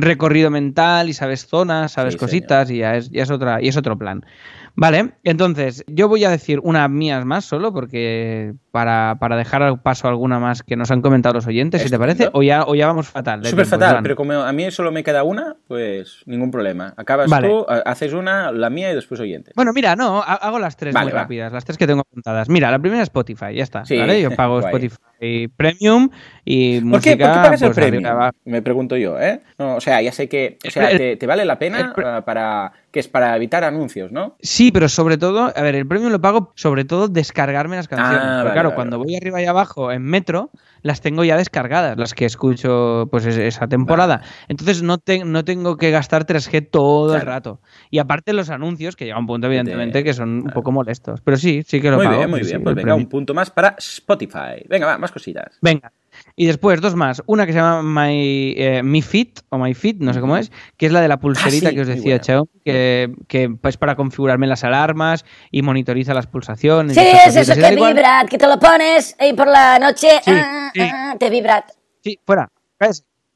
[0.02, 3.68] recorrido mental y sabes zonas, sabes Sí, cositas y ya es, ya es otra, y
[3.68, 4.26] es otro plan.
[4.76, 9.80] Vale, entonces yo voy a decir unas mías más solo porque para, para dejar al
[9.82, 12.74] paso alguna más que nos han comentado los oyentes, si te parece, o ya, o
[12.74, 13.44] ya vamos fatal.
[13.44, 16.94] Súper fatal, pero como a mí solo me queda una, pues ningún problema.
[16.96, 17.48] Acabas Vale.
[17.48, 19.54] tú, ha- haces una, la mía y después oyentes.
[19.54, 21.22] Bueno, mira, no, ha- hago las tres Vale, muy va.
[21.22, 22.48] rápidas, las tres que tengo apuntadas.
[22.48, 24.20] Mira, la primera es Spotify, ya está, Sí, ¿vale?
[24.22, 24.90] Yo pago guay.
[25.20, 26.10] Spotify Premium
[26.44, 27.26] y ¿Por qué, música...
[27.26, 28.36] por qué pagas el pues, arriba abajo.
[28.44, 29.40] Me pregunto yo, ¿eh?
[29.58, 30.58] No, o sea, ya sé que.
[30.66, 32.72] O sea, El- te, te vale la pena el ah, para.
[32.90, 34.36] que es para evitar anuncios, ¿no?
[34.40, 38.20] Sí, pero sobre todo, a ver, el premium lo pago sobre todo descargarme las canciones.
[38.22, 39.06] Ah, vale, claro, vale, cuando vale.
[39.08, 40.50] voy arriba y abajo en metro,
[40.82, 44.22] las tengo ya descargadas, las que escucho pues es- esa temporada.
[44.48, 47.60] Entonces no, te- no tengo que gastar 3G todo el rato.
[47.90, 51.20] Y aparte los anuncios, que llega un punto te- evidentemente que son un poco molestos.
[51.22, 52.18] Pero sí, sí que lo Muy pago.
[52.18, 52.58] bien, muy bien.
[52.58, 54.64] sí, Pues venga, un punto más para Spotify.
[54.68, 55.58] Venga, va, más cositas.
[55.60, 55.92] Venga.
[56.40, 57.22] Y después dos más.
[57.26, 60.50] Una que se llama My, eh, Mi Fit o My Fit, no sé cómo es,
[60.78, 62.18] que es la de la pulserita Ah, sí, que os decía.
[62.18, 66.96] Xiaomi, que, que es para configurarme las alarmas y monitoriza las pulsaciones.
[66.96, 70.70] Sí, es eso que vibra, que te lo pones y por la noche Sí, ah,
[70.72, 70.80] sí.
[70.80, 71.62] ah, te vibra.
[72.02, 72.48] Sí, fuera.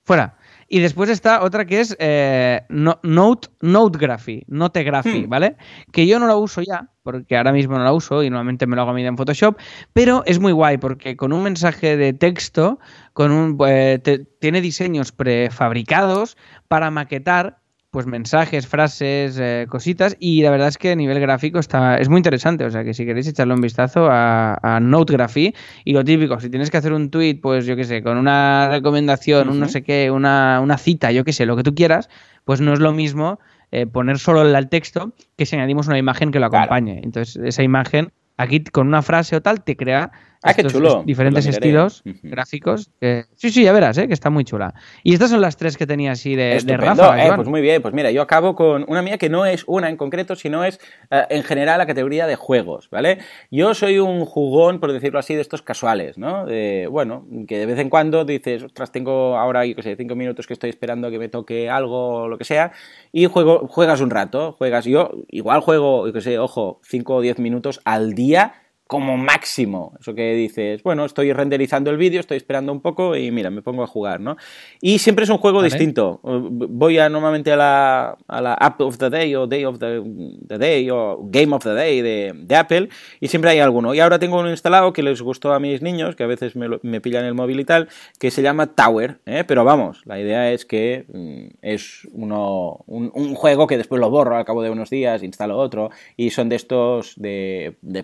[0.05, 0.39] Fuera.
[0.75, 5.29] Y después está otra que es eh, no- Note, Notegraphy, Notegraphy, Hmm.
[5.29, 5.57] ¿vale?
[5.93, 8.75] Que yo no la uso ya, porque ahora mismo no la uso y normalmente me
[8.75, 9.57] lo hago a mí en Photoshop,
[9.93, 12.81] pero es muy guay porque con un mensaje de texto,
[13.13, 17.59] con un eh, te- tiene diseños prefabricados para maquetar
[17.95, 22.09] pues mensajes, frases, eh, cositas y la verdad es que a nivel gráfico está es
[22.09, 26.03] muy interesante, o sea que si queréis echarle un vistazo a, a Notegraphy y lo
[26.03, 29.61] típico, si tienes que hacer un tweet, pues yo qué sé, con una recomendación, un
[29.61, 32.09] no sé qué, una, una cita, yo qué sé, lo que tú quieras,
[32.45, 33.39] pues no es lo mismo
[33.71, 36.65] eh, poner solo el texto que si añadimos una imagen que lo Claro.
[36.65, 37.01] acompañe.
[37.05, 40.11] Entonces esa imagen aquí con una frase o tal te crea
[40.47, 41.01] Ah, qué chulo.
[41.01, 42.91] es- diferentes estilos gráficos.
[43.01, 44.75] que- sí, sí, ya verás, eh, que está muy chula.
[45.03, 47.25] Y estas son las tres que tenía así de, de Rafa.
[47.27, 49.89] eh, pues muy bien, pues mira, yo acabo con una mía que no es una
[49.89, 50.79] en concreto, sino es
[51.11, 53.19] eh, en general la categoría de juegos, ¿vale?
[53.51, 56.45] Yo soy un jugón, por decirlo así, de estos casuales, ¿no?
[56.45, 60.15] De, bueno, que de vez en cuando dices, ostras, tengo ahora, yo qué sé, cinco
[60.15, 62.73] minutos que estoy esperando que me toque algo o lo que sea,
[63.13, 67.21] y juego, juegas un rato, juegas, yo igual juego, yo qué sé, ojo, cinco o
[67.21, 68.55] diez minutos al día
[68.87, 69.95] como máximo.
[69.99, 73.63] Eso que dices, bueno, estoy renderizando el vídeo, estoy esperando un poco y mira, me
[73.63, 74.37] pongo a jugar, ¿no?
[74.81, 75.71] Y siempre es un juego Vale.
[75.71, 76.21] distinto.
[76.23, 80.03] Voy a, normalmente a la, a la App of the Day o Day of the,
[80.47, 82.89] the Day o Game of the Day de, de Apple
[83.21, 83.95] y siempre hay alguno.
[83.95, 86.69] Y ahora tengo uno instalado que les gustó a mis niños, que a veces me,
[86.69, 89.45] lo- me pillan el móvil y tal, que se llama Tower, ¿eh?
[89.49, 94.11] pero vamos, la idea es que mm, es uno, un, un juego que después lo
[94.11, 98.03] borro al cabo de unos días, instalo otro y son de estos de, de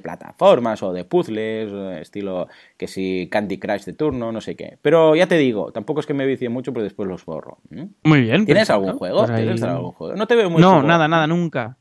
[0.75, 4.79] plataformas o de puzzles, eh, estilo que si Candy Crush de turno, no sé qué.
[4.83, 7.59] Pero ya te digo, tampoco es que me vicie mucho, pero después los borro.
[7.71, 7.83] ¿Mm?
[8.05, 8.45] Muy bien.
[8.47, 8.75] ¿Tienes perfecto.
[8.75, 9.23] algún juego?
[9.23, 10.15] Ahí- ¿Tienes algún juego?
[10.17, 10.87] No te veo muy No, juego.
[10.89, 11.77] nada, nada, nunca.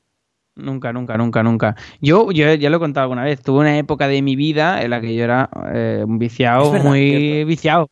[0.56, 1.76] Nunca, nunca, nunca, nunca.
[2.02, 3.42] Yo, yo ya lo he contado alguna vez.
[3.42, 6.86] Tuve una época de mi vida en la que yo era eh, un viciado, verdad,
[6.90, 7.48] muy cierto.
[7.48, 7.90] viciado.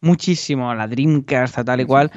[0.00, 2.10] Muchísimo a la Dreamcast, a tal y cual.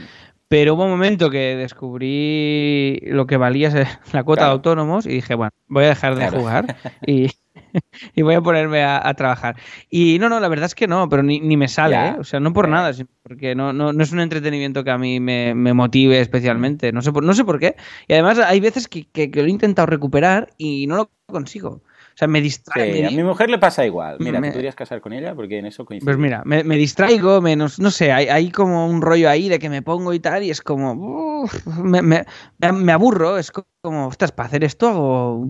[0.48, 3.70] Pero hubo un momento que descubrí lo que valía
[4.12, 4.46] la cuota Claro.
[4.46, 6.40] de autónomos y dije, bueno, voy a dejar de Claro.
[6.40, 6.66] jugar.
[7.08, 7.30] Y,
[8.16, 9.56] y voy a ponerme a, trabajar.
[9.90, 12.16] Y no, no, la verdad es que no, pero ni, me sale, ¿eh?
[12.20, 12.92] O sea, no por nada,
[13.24, 16.92] porque no, no, no, es un entretenimiento que a mí me, motive especialmente.
[16.92, 17.76] No sé, por, no sé por qué.
[18.08, 21.82] Y además hay veces que, que lo he intentado recuperar y no lo consigo.
[22.16, 23.10] O sea, me distraigo.
[23.10, 24.16] a mi mujer le pasa igual.
[24.22, 24.54] Mira, me...
[24.54, 26.06] podrías casar con ella porque en eso coincide.
[26.06, 29.82] Pues mira, me, distraigo, menos, no sé, hay, como un rollo ahí de que me
[29.82, 31.46] pongo y tal, y es como.
[31.84, 35.46] me, aburro, es como, ostras, para hacer esto hago,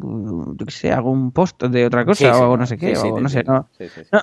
[0.58, 3.30] yo qué sé, hago un post de otra cosa o no sé qué, o no
[3.30, 3.70] sé, no.
[4.12, 4.22] No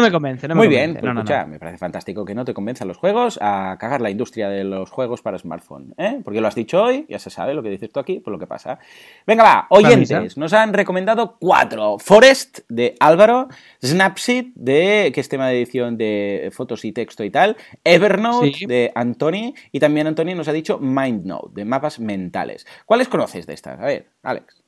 [0.00, 2.88] me convence, no me Muy bien, pues escucha, me parece fantástico que no te convenzan
[2.88, 6.20] los juegos a cagar la industria de los juegos para smartphone, ¿eh?
[6.24, 8.38] Porque lo has dicho hoy, ya se sabe lo que dices tú aquí, por lo
[8.38, 8.78] que pasa.
[9.26, 11.98] Venga, va, oyentes, nos han recomendado cuatro.
[11.98, 13.48] Forest, de Álvaro,
[13.84, 18.92] Snapseed, de, que es tema de edición de fotos y texto y tal, Evernote, de
[18.94, 22.66] Antoni, y también Antoni nos ha dicho MindNote, de mapas mentales.
[22.86, 23.78] ¿Cuáles conoces de estas?
[23.78, 24.62] A ver, Alex.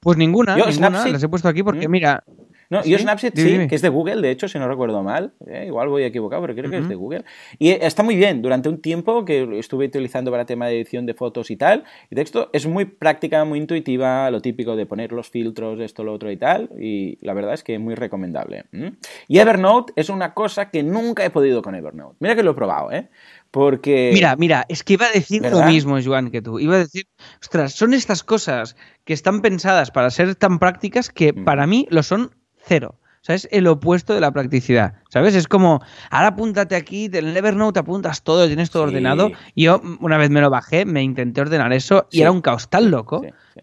[0.00, 1.90] Pues ninguna, ninguna, las he puesto aquí porque, ¿Mm?
[1.90, 2.24] mira,
[2.70, 5.32] no, yo Snapseed sí, que es de Google, de hecho, si no recuerdo mal.
[5.46, 7.24] Eh, igual voy equivocado, pero creo que es de Google.
[7.58, 8.42] Y eh, está muy bien.
[8.42, 12.14] Durante un tiempo que estuve utilizando para tema de edición de fotos y tal, y
[12.14, 16.30] texto, es muy práctica, muy intuitiva, lo típico de poner los filtros, esto, lo otro
[16.30, 16.70] y tal.
[16.78, 18.64] Y la verdad es que es muy recomendable.
[19.28, 22.16] Y Evernote es una cosa que nunca he podido con Evernote.
[22.20, 23.08] Mira que lo he probado, ¿eh?
[23.50, 24.10] Porque...
[24.12, 26.58] Mira, mira, es que iba a decir lo mismo, Joan, que tú.
[26.58, 27.06] Iba a decir,
[27.40, 32.02] ostras, son estas cosas que están pensadas para ser tan prácticas que para mí lo
[32.02, 32.32] son
[32.66, 32.96] cero.
[32.98, 34.94] O sea, es el opuesto de la practicidad.
[35.08, 35.34] ¿Sabes?
[35.34, 39.32] Es como, ahora apúntate aquí, en Evernote apuntas todo, tienes todo ordenado.
[39.56, 42.70] Y yo, una vez me lo bajé, me intenté ordenar eso y era un caos
[42.70, 43.22] tan loco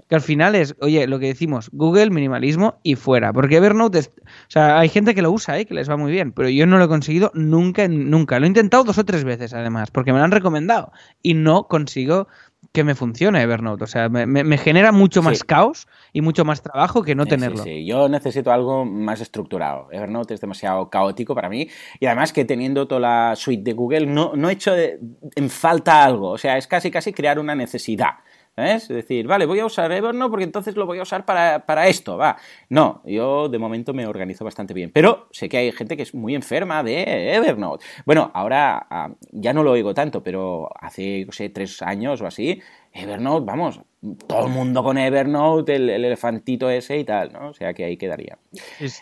[0.10, 3.32] que al final es, oye, lo que decimos, Google, minimalismo y fuera.
[3.32, 5.66] Porque Evernote, es, o sea, hay gente que lo usa, ¿eh?
[5.66, 8.40] que les va muy bien, pero yo no lo he conseguido nunca, nunca.
[8.40, 10.92] Lo he intentado dos o tres veces, además, porque me lo han recomendado
[11.22, 12.28] y no consigo
[12.72, 13.84] que me funcione Evernote.
[13.84, 17.64] O sea, me, genera mucho más caos y mucho más trabajo que no tenerlo.
[17.64, 19.88] Sí, sí, yo necesito algo más estructurado.
[19.92, 21.68] Evernote es demasiado caótico para mí
[22.00, 26.04] y además que teniendo toda la suite de Google no, no he hecho en falta
[26.04, 26.30] algo.
[26.30, 28.14] O sea, es casi casi crear una necesidad.
[28.56, 32.18] Es decir, vale, voy a usar Evernote porque entonces lo voy a usar para, esto,
[32.18, 32.38] va.
[32.70, 36.14] No, yo de momento me organizo bastante bien, pero sé que hay gente que es
[36.14, 37.84] muy enferma de Evernote.
[38.06, 42.28] Bueno, ahora ah, ya no lo oigo tanto, pero hace, no sé, tres años o
[42.28, 42.62] así,
[42.94, 43.82] Evernote, vamos,
[44.28, 47.50] todo el mundo con Evernote, el, elefantito ese y tal, ¿no?
[47.50, 48.38] O sea que ahí quedaría.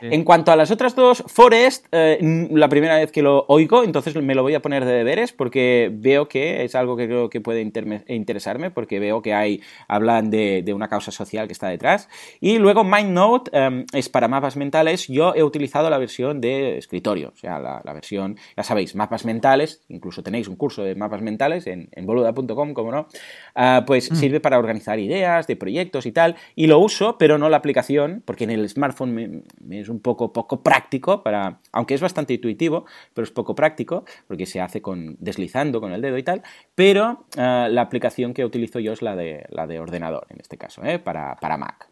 [0.01, 4.15] En cuanto a las otras dos, Forest, eh, la primera vez que lo oigo, entonces
[4.15, 7.41] me lo voy a poner de deberes porque veo que es algo que creo que
[7.41, 12.07] puede interesarme, porque veo que hay, hablan de, una causa social que está detrás.
[12.39, 15.07] Y luego MindNote em, es para mapas mentales.
[15.07, 19.81] Yo he utilizado la versión de escritorio, o sea, la, versión, ya sabéis, mapas mentales,
[19.89, 23.07] incluso tenéis un curso de mapas mentales en, boluda.com, como no,
[23.55, 24.15] ah, pues mm.
[24.15, 28.21] sirve para organizar ideas, de proyectos y tal, y lo uso, pero no la aplicación,
[28.25, 32.85] porque en el smartphone me, es un poco, poco práctico, para, aunque es bastante intuitivo,
[33.13, 36.41] pero es poco práctico, porque se hace con deslizando con el dedo y tal,
[36.75, 40.57] pero eh, la aplicación que utilizo yo es la de, la de ordenador, en este
[40.57, 40.99] caso, ¿eh?
[40.99, 41.89] para, para Mac.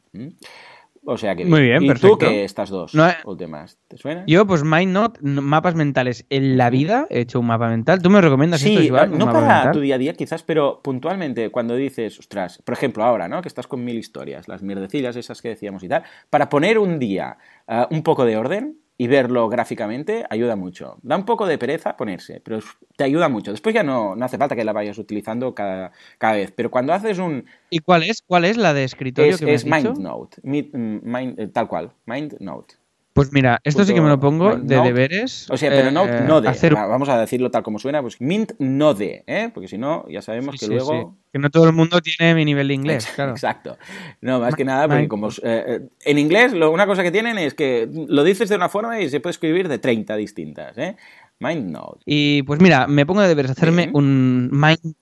[1.05, 2.17] O sea que Muy bien, ¿Y perfecto.
[2.17, 3.79] tú qué estas dos no, últimas?
[3.87, 4.23] ¿Te suena?
[4.27, 6.25] Yo, pues MindNote, mapas mentales.
[6.29, 8.01] En la vida he hecho un mapa mental.
[8.01, 11.49] ¿Tú me recomiendas sí, esto, Iván, no para tu día a día quizás, pero puntualmente
[11.49, 13.41] cuando dices, ostras, por ejemplo ahora, ¿no?
[13.41, 16.99] Que estás con mil historias, las mierdecillas esas que decíamos y tal, para poner un
[16.99, 17.37] día
[17.67, 20.97] uh, un poco de orden, y verlo gráficamente ayuda mucho.
[21.03, 22.59] Da un poco de pereza ponerse, pero
[22.97, 23.51] te ayuda mucho.
[23.51, 26.91] Después ya no, no hace falta que la vayas utilizando cada, cada, vez, pero cuando
[26.91, 27.45] haces un...
[27.69, 28.21] ¿Y cuál es?
[28.21, 32.75] ¿Cuál es la de escritorio es, que me Es MindNote, mind, eh, tal cual, MindNote.
[33.13, 35.49] Pues mira, esto sí que me lo pongo de deberes.
[35.49, 36.69] O sea, pero no, eh, no de.
[36.71, 39.49] Vamos a decirlo tal como suena, pues Mint no de, ¿eh?
[39.53, 41.17] Porque si no, ya sabemos que luego.
[41.33, 43.31] Que no todo el mundo tiene mi nivel de inglés, claro.
[43.31, 43.77] Exacto.
[44.21, 45.29] No, más que nada, porque como.
[45.29, 48.69] Eh, eh, en inglés, lo, una cosa que tienen es que lo dices de una
[48.69, 50.95] forma y se puede escribir de 30 distintas, ¿eh?
[51.39, 52.01] MindNote.
[52.05, 54.95] Y pues mira, me pongo de deberes hacerme un Mind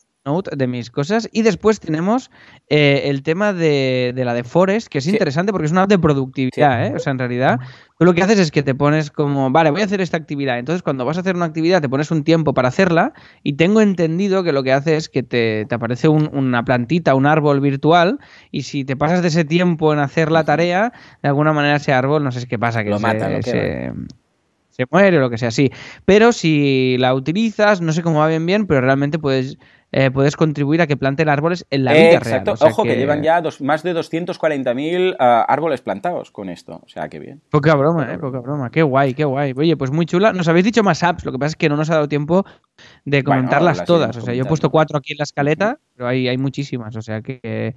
[0.56, 1.30] de mis cosas.
[1.32, 2.30] Y después tenemos
[2.70, 6.00] eh, el tema de, la de Forest, que es interesante porque es una app de
[6.00, 6.94] productividad, ¿eh?
[6.96, 7.60] O sea, en realidad,
[7.98, 10.60] tú lo que haces es que te pones como, vale, voy a hacer esta actividad.
[10.60, 13.14] Entonces, cuando vas a hacer una actividad, te pones un tiempo para hacerla.
[13.44, 17.62] Y tengo entendido que lo que hace es que te, aparece una plantita, un árbol
[17.62, 18.20] virtual.
[18.52, 21.94] Y si te pasas de ese tiempo en hacer la tarea, de alguna manera ese
[21.94, 23.94] árbol, no sé qué pasa, que lo se,
[24.78, 25.72] se muere o lo que sea así.
[26.06, 29.58] Pero si la utilizas, no sé cómo va bien bien, pero realmente puedes
[30.00, 32.54] eh, puedes contribuir a que planten árboles en la vida exacto.
[32.54, 32.72] real.
[32.72, 32.96] Ojo, que...
[32.96, 36.82] llevan ya más de 240.000 ah, árboles plantados con esto.
[36.86, 37.42] O sea, qué bien.
[37.50, 38.70] Poca broma, eh, poca broma.
[38.70, 39.56] Qué guay, qué guay.
[39.58, 40.34] Oye, pues muy chula.
[40.34, 42.46] Nos habéis dicho más apps, lo que pasa es que no nos ha dado tiempo
[43.06, 44.16] de comentarlas todas.
[44.18, 46.96] O sea, yo he puesto cuatro aquí en la escaleta, pero hay, hay muchísimas.
[46.96, 47.74] O sea, que,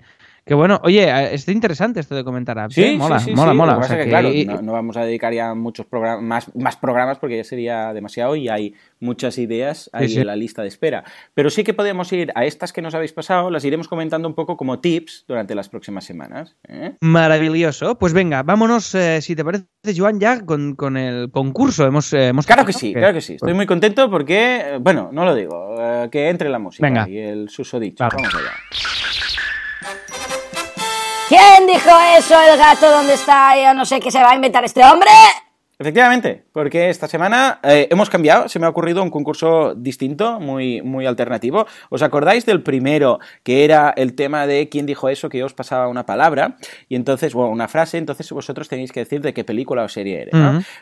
[0.51, 2.75] Que bueno, oye, eh, es interesante esto de comentar apps.
[2.75, 2.97] Sí, ¿eh?
[2.97, 3.75] mola, sí, sí, mola, mola.
[3.75, 5.55] Lo que O sea pasa es que- que, claro, no, no vamos a dedicar ya
[5.55, 10.27] muchos programas, más, más programas porque ya sería demasiado y hay muchas ideas ahí en
[10.27, 11.05] la lista de espera.
[11.35, 14.35] Pero sí que podemos ir a estas que nos habéis pasado, las iremos comentando un
[14.35, 16.57] poco como tips durante las próximas semanas.
[16.67, 16.95] ¿eh?
[17.01, 17.97] Maravilloso.
[17.97, 21.87] Pues venga, vámonos, eh, si te parece, Joan, ya con, con el concurso.
[21.87, 23.35] Hemos, eh, hemos Claro que sí, claro que sí.
[23.35, 25.77] Estoy muy contento porque, bueno, no lo digo,
[26.11, 27.09] que entre la música Venga.
[27.09, 28.03] y el susodicho.
[28.03, 28.51] Vamos allá.
[31.31, 32.35] ¿Quién dijo eso?
[32.43, 33.57] ¿El gato dónde está?
[33.57, 35.13] Yo no sé qué se va a inventar este hombre.
[35.81, 40.83] Efectivamente, porque esta semana eh, hemos cambiado, se me ha ocurrido un concurso distinto, muy,
[40.83, 41.67] muy alternativo.
[41.89, 45.55] ¿Os acordáis del primero, que era el tema de quién dijo eso, que yo os
[45.55, 46.59] pasaba una palabra,
[46.91, 50.21] y entonces, bueno, una frase, entonces vosotros tenéis que decir de qué película o serie
[50.21, 50.35] eres.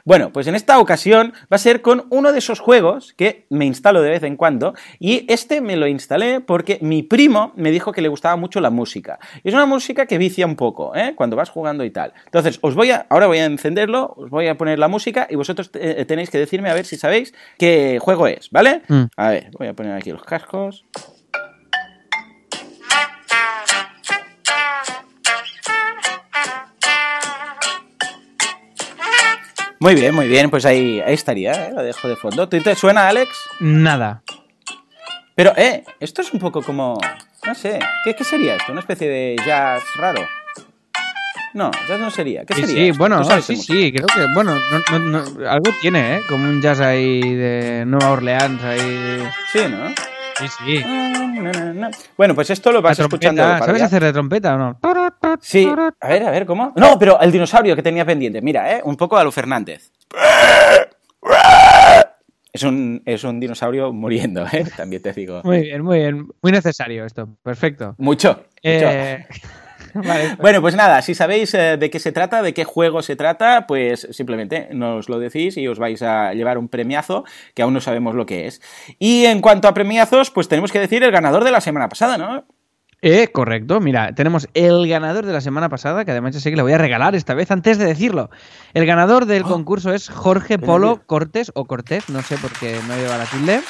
[0.04, 3.66] Bueno, pues en esta ocasión va a ser con uno de esos juegos que me
[3.66, 7.92] instalo de vez en cuando, y este me lo instalé porque mi primo me dijo
[7.92, 9.20] que le gustaba mucho la música.
[9.44, 11.12] Y es una música que vicia un poco, ¿eh?
[11.14, 12.14] Cuando vas jugando y tal.
[12.24, 15.36] Entonces, os voy a, ahora voy a encenderlo, os voy a poner la música y
[15.36, 18.82] vosotros eh, tenéis que decirme a ver si sabéis qué juego es, ¿vale?
[18.88, 19.04] Mm.
[19.16, 20.84] A ver, voy a poner aquí los cascos.
[29.80, 31.72] Muy bien, muy bien, pues ahí, ahí estaría, ¿eh?
[31.72, 32.48] lo dejo de fondo.
[32.48, 33.30] ¿Te, te suena, Alex?
[33.60, 34.22] Nada.
[35.36, 36.98] Pero, eh, esto es un poco como,
[37.46, 38.72] no sé, ¿qué, qué sería esto?
[38.72, 40.26] ¿Una especie de jazz raro?
[41.54, 42.44] No, jazz no sería.
[42.44, 42.92] ¿Qué Sí, sería?
[42.92, 46.16] sí, bueno, ¿Tú sabes de sí, sí, creo que, bueno, no- no- no, algo tiene,
[46.16, 46.20] ¿eh?
[46.28, 49.22] Como un jazz ahí de Nueva Orleans, ahí.
[49.52, 49.88] Sí, ¿no?
[50.38, 50.84] Sí, sí.
[51.74, 51.90] Na.
[52.16, 53.42] Bueno, pues esto lo vas escuchando.
[53.42, 54.80] ¿sabes hacer de trompeta o no?
[55.40, 55.68] Sí,
[56.00, 56.72] a ver, a ver, ¿cómo?
[56.76, 58.80] No, pero el dinosaurio que tenía pendiente, mira, ¿eh?
[58.84, 59.90] Un poco a lo Fernández.
[62.52, 64.64] Es un, es un dinosaurio muriendo, ¿eh?
[64.76, 65.42] También te digo.
[65.44, 66.28] Muy bien, muy bien.
[66.42, 67.28] Muy necesario esto.
[67.42, 67.94] Perfecto.
[67.98, 68.28] Mucho.
[68.30, 68.46] mucho.
[68.62, 69.26] Eh,
[69.94, 70.36] vale.
[70.40, 73.66] Bueno, pues nada, si sabéis eh, de qué se trata, de qué juego se trata,
[73.66, 77.24] pues simplemente nos lo decís y os vais a llevar un premiazo
[77.54, 78.60] que aún no sabemos lo que es.
[78.98, 82.18] Y en cuanto a premiazos, pues tenemos que decir el ganador de la semana pasada,
[82.18, 82.44] ¿no?
[83.00, 86.56] Eh, correcto, mira, tenemos el ganador de la semana pasada, que además ya sé que
[86.56, 88.28] le voy a regalar esta vez antes de decirlo.
[88.74, 89.48] El ganador del Oh.
[89.48, 91.00] concurso es Jorge Polo.
[91.06, 93.60] Cortés o Cortés, no sé por qué no lleva la tilde,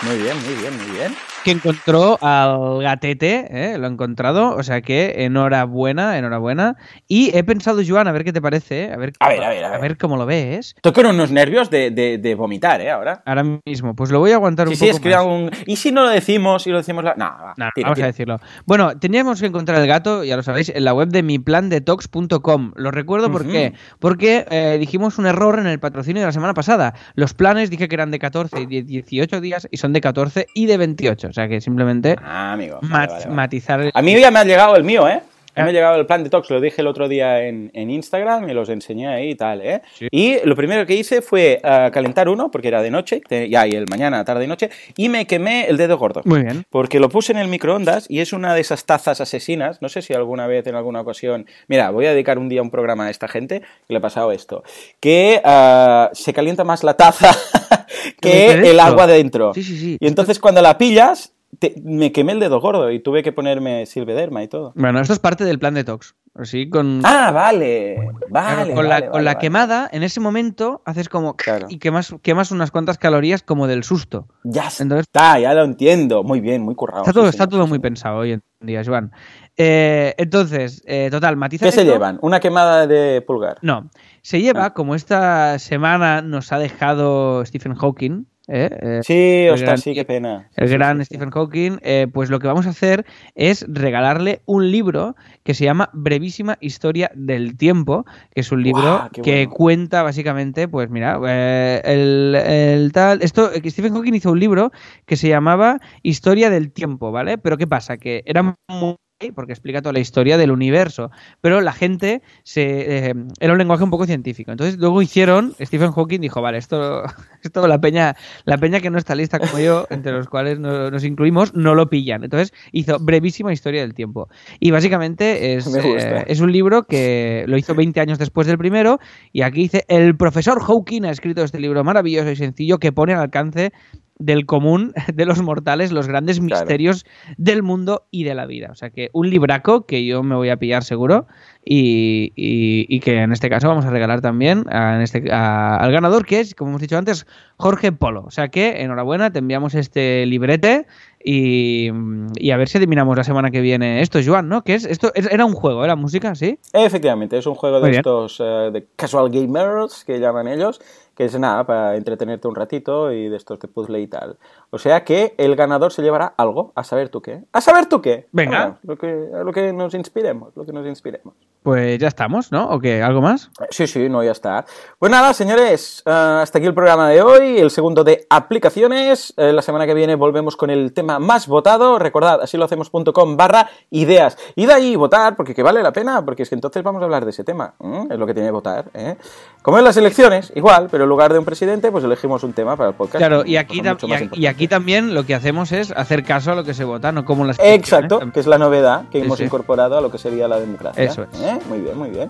[0.00, 1.14] Muy bien, muy bien, muy bien.
[1.48, 3.78] Que encontró al gatete, ¿eh?
[3.78, 6.76] lo ha encontrado, o sea que enhorabuena, enhorabuena.
[7.06, 8.92] Y he pensado, Joan, a ver qué te parece, ¿eh?
[8.92, 9.96] a ver, A ver, a ver, a ver.
[9.96, 10.74] cómo lo ves.
[10.76, 12.90] Estoy con unos nervios de, de- de vomitar, ¿eh?
[12.90, 13.22] Ahora.
[13.24, 15.24] Ahora mismo, pues lo voy a aguantar Sí, un sí, poco es que más.
[15.26, 15.50] un...
[15.66, 17.14] ¿Y si no lo decimos y lo decimos la...
[17.14, 18.06] No, va, No, tira, vamos tira.
[18.06, 18.40] a decirlo.
[18.66, 22.72] Bueno, teníamos que encontrar el gato, ya lo sabéis, en la web de miplandetox.com.
[22.76, 23.52] Lo recuerdo por Ujú.
[23.52, 23.72] qué.
[23.98, 26.94] Porque eh, dijimos un error en el patrocinio de la semana pasada.
[27.14, 30.46] Los planes dije que eran de 14 y de 18 días y son de 14
[30.54, 31.32] y de 28.
[31.38, 32.80] O sea que simplemente Ah, amigo.
[32.82, 33.34] vale, mat- vale, vale.
[33.36, 33.80] matizar.
[33.80, 35.20] el- A mí ya me ha llegado el mío, ¿eh?
[35.54, 35.64] Ya Ah.
[35.64, 38.48] me ha llegado el plan de Tox, lo dije el otro día en, en Instagram
[38.48, 39.82] y los enseñé ahí y tal, ¿eh?
[39.96, 40.06] Sí.
[40.10, 43.72] Y lo primero que hice fue ah, calentar uno, porque era de noche, ya y
[43.72, 46.22] el mañana, tarde y noche, y me quemé el dedo gordo.
[46.24, 46.64] Muy bien.
[46.70, 49.80] Porque lo puse en el microondas y es una de esas tazas asesinas.
[49.82, 51.46] No sé si alguna vez, en alguna ocasión.
[51.68, 54.30] Mira, voy a dedicar un día un programa a esta gente que le ha pasado
[54.32, 54.62] esto.
[55.00, 57.30] Que ah, se calienta más la taza
[58.20, 58.70] Que dentro.
[58.70, 59.54] el agua de dentro.
[59.54, 59.96] Sí, sí, sí.
[60.00, 63.86] Y entonces cuando la pillas, te- me quemé el dedo gordo y tuve que ponerme
[63.86, 64.72] silvederma y todo.
[64.76, 66.14] Bueno, esto es parte del plan detox.
[66.34, 67.00] Así con.
[67.04, 67.96] Ah, vale.
[67.96, 68.66] Claro, Vale.
[68.74, 71.34] con vale, la, vale, con la quemada, en ese momento haces como.
[71.48, 71.66] Claro.
[71.68, 74.28] Y quemas, quemas unas cuantas calorías como del susto.
[74.44, 76.22] Ya Entonces- está, ya lo entiendo.
[76.22, 77.02] Muy bien, muy currado.
[77.02, 79.10] Está todo, está todo sí, muy pensado hoy en día, Joan.
[79.56, 81.66] Eh, entonces, eh, total, matiza.
[81.66, 82.18] ¿Qué se llevan?
[82.22, 83.58] ¿Una quemada de pulgar?
[83.62, 83.90] No,
[84.22, 84.74] se lleva, Ah.
[84.74, 88.70] como esta semana nos ha dejado Stephen Hawking, ¿eh?
[88.80, 90.48] Eh, Sí, gran- sí, qué pena.
[90.56, 91.04] el Sí, gran sí.
[91.04, 93.04] Stephen Hawking, eh, pues lo que vamos a hacer
[93.34, 98.04] es regalarle un libro que se llama Brevísima Historia del Tiempo,
[98.34, 99.50] que es un libro que bueno.
[99.50, 104.72] cuenta básicamente, pues mira, eh, el, el tal, esto, eh, Stephen Hawking hizo un libro
[105.04, 107.36] que se llamaba Historia del Tiempo, ¿vale?
[107.38, 107.98] Pero ¿qué pasa?
[107.98, 108.96] Que era muy
[109.34, 111.10] porque explica toda la historia del universo,
[111.40, 114.52] pero la gente se eh, era un lenguaje un poco científico.
[114.52, 117.02] Entonces luego hicieron, Stephen Hawking dijo, vale, esto,
[117.42, 118.14] esto la peña,
[118.44, 121.74] la peña que no está lista como yo, entre los cuales no- nos incluimos, no
[121.74, 122.22] lo pillan.
[122.22, 124.28] Entonces hizo brevísima historia del tiempo.
[124.60, 125.64] Y básicamente es,
[125.98, 129.00] eh, es un libro que lo hizo 20 años después del primero,
[129.32, 133.14] y aquí dice, el profesor Hawking ha escrito este libro maravilloso y sencillo que pone
[133.14, 133.72] al alcance
[134.18, 136.60] del común de los mortales los grandes Claro.
[136.62, 137.04] misterios
[137.36, 138.68] del mundo y de la vida.
[138.70, 141.26] O sea que un libraco que yo me voy a pillar seguro
[141.64, 145.76] y, y- y que en este caso vamos a regalar también a- en este, a-
[145.76, 148.24] al ganador que es, como hemos dicho antes, Jorge Polo.
[148.26, 150.86] O sea que enhorabuena, te enviamos este librete
[151.22, 151.90] y,
[152.36, 154.62] y a ver si adivinamos la semana que viene esto, Joan, ¿no?
[154.62, 156.58] Que es esto es- era un juego, era música, ¿sí?
[156.72, 158.00] Efectivamente, es un juego Muy de bien.
[158.00, 160.80] estos eh, de casual gamers que llaman ellos,
[161.18, 164.38] que es nada, para entretenerte un ratito y de estos de puzzle y tal.
[164.70, 167.42] O sea que el ganador se llevará algo, a saber tú qué.
[167.52, 168.26] ¿A saber tú qué?
[168.32, 168.58] Venga.
[168.58, 171.34] Bueno, lo que, lo que nos inspiremos, lo que nos inspiremos.
[171.62, 172.68] Pues ya estamos, ¿no?
[172.70, 173.02] ¿O qué?
[173.02, 173.50] ¿Algo más?
[173.70, 174.64] Sí, sí, no, ya está.
[174.98, 179.32] Pues nada, señores, eh, hasta aquí el programa de hoy, el segundo de aplicaciones.
[179.36, 181.98] Eh, la semana que viene volvemos con el tema más votado.
[181.98, 184.36] Recordad, así lo hacemos.com barra ideas.
[184.54, 187.06] Y de ahí votar, porque que vale la pena, porque es que entonces vamos a
[187.06, 187.74] hablar de ese tema.
[187.82, 188.04] ¿eh?
[188.10, 188.86] Es lo que tiene que votar.
[188.94, 189.16] ¿eh?
[189.62, 192.76] Como en las elecciones, igual, pero en lugar de un presidente, pues elegimos un tema
[192.76, 193.18] para el podcast.
[193.18, 194.57] Claro, y aquí, tam- mucho y, aquí- y importante.
[194.58, 197.44] Aquí también lo que hacemos es hacer caso a lo que se vota, no como
[197.44, 197.78] las elecciones.
[198.10, 199.44] Exacto, que es la novedad que Sí, hemos sí.
[199.44, 201.00] incorporado a lo que sería la democracia.
[201.04, 201.40] Eso es.
[201.40, 201.60] ¿Eh?
[201.68, 202.28] Muy bien, muy bien.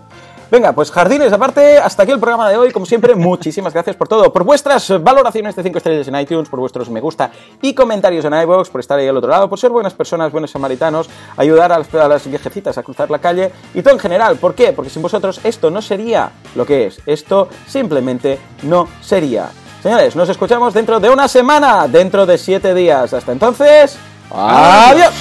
[0.50, 2.70] Venga, pues jardines aparte, hasta aquí el programa de hoy.
[2.70, 6.60] Como siempre, muchísimas gracias por todo, por vuestras valoraciones de 5 estrellas en iTunes, por
[6.60, 7.30] vuestros me gusta
[7.62, 10.50] y comentarios en iVoox, por estar ahí al otro lado, por ser buenas personas, buenos
[10.50, 11.08] samaritanos,
[11.38, 14.36] ayudar a las, a las viejecitas a cruzar la calle y todo en general.
[14.36, 14.72] ¿Por qué?
[14.72, 17.00] Porque sin vosotros esto no sería lo que es.
[17.06, 19.50] Esto simplemente no sería.
[19.82, 23.12] Señores, nos escuchamos dentro de una semana, dentro de 7 días.
[23.12, 23.96] Hasta entonces,
[24.30, 25.14] adiós.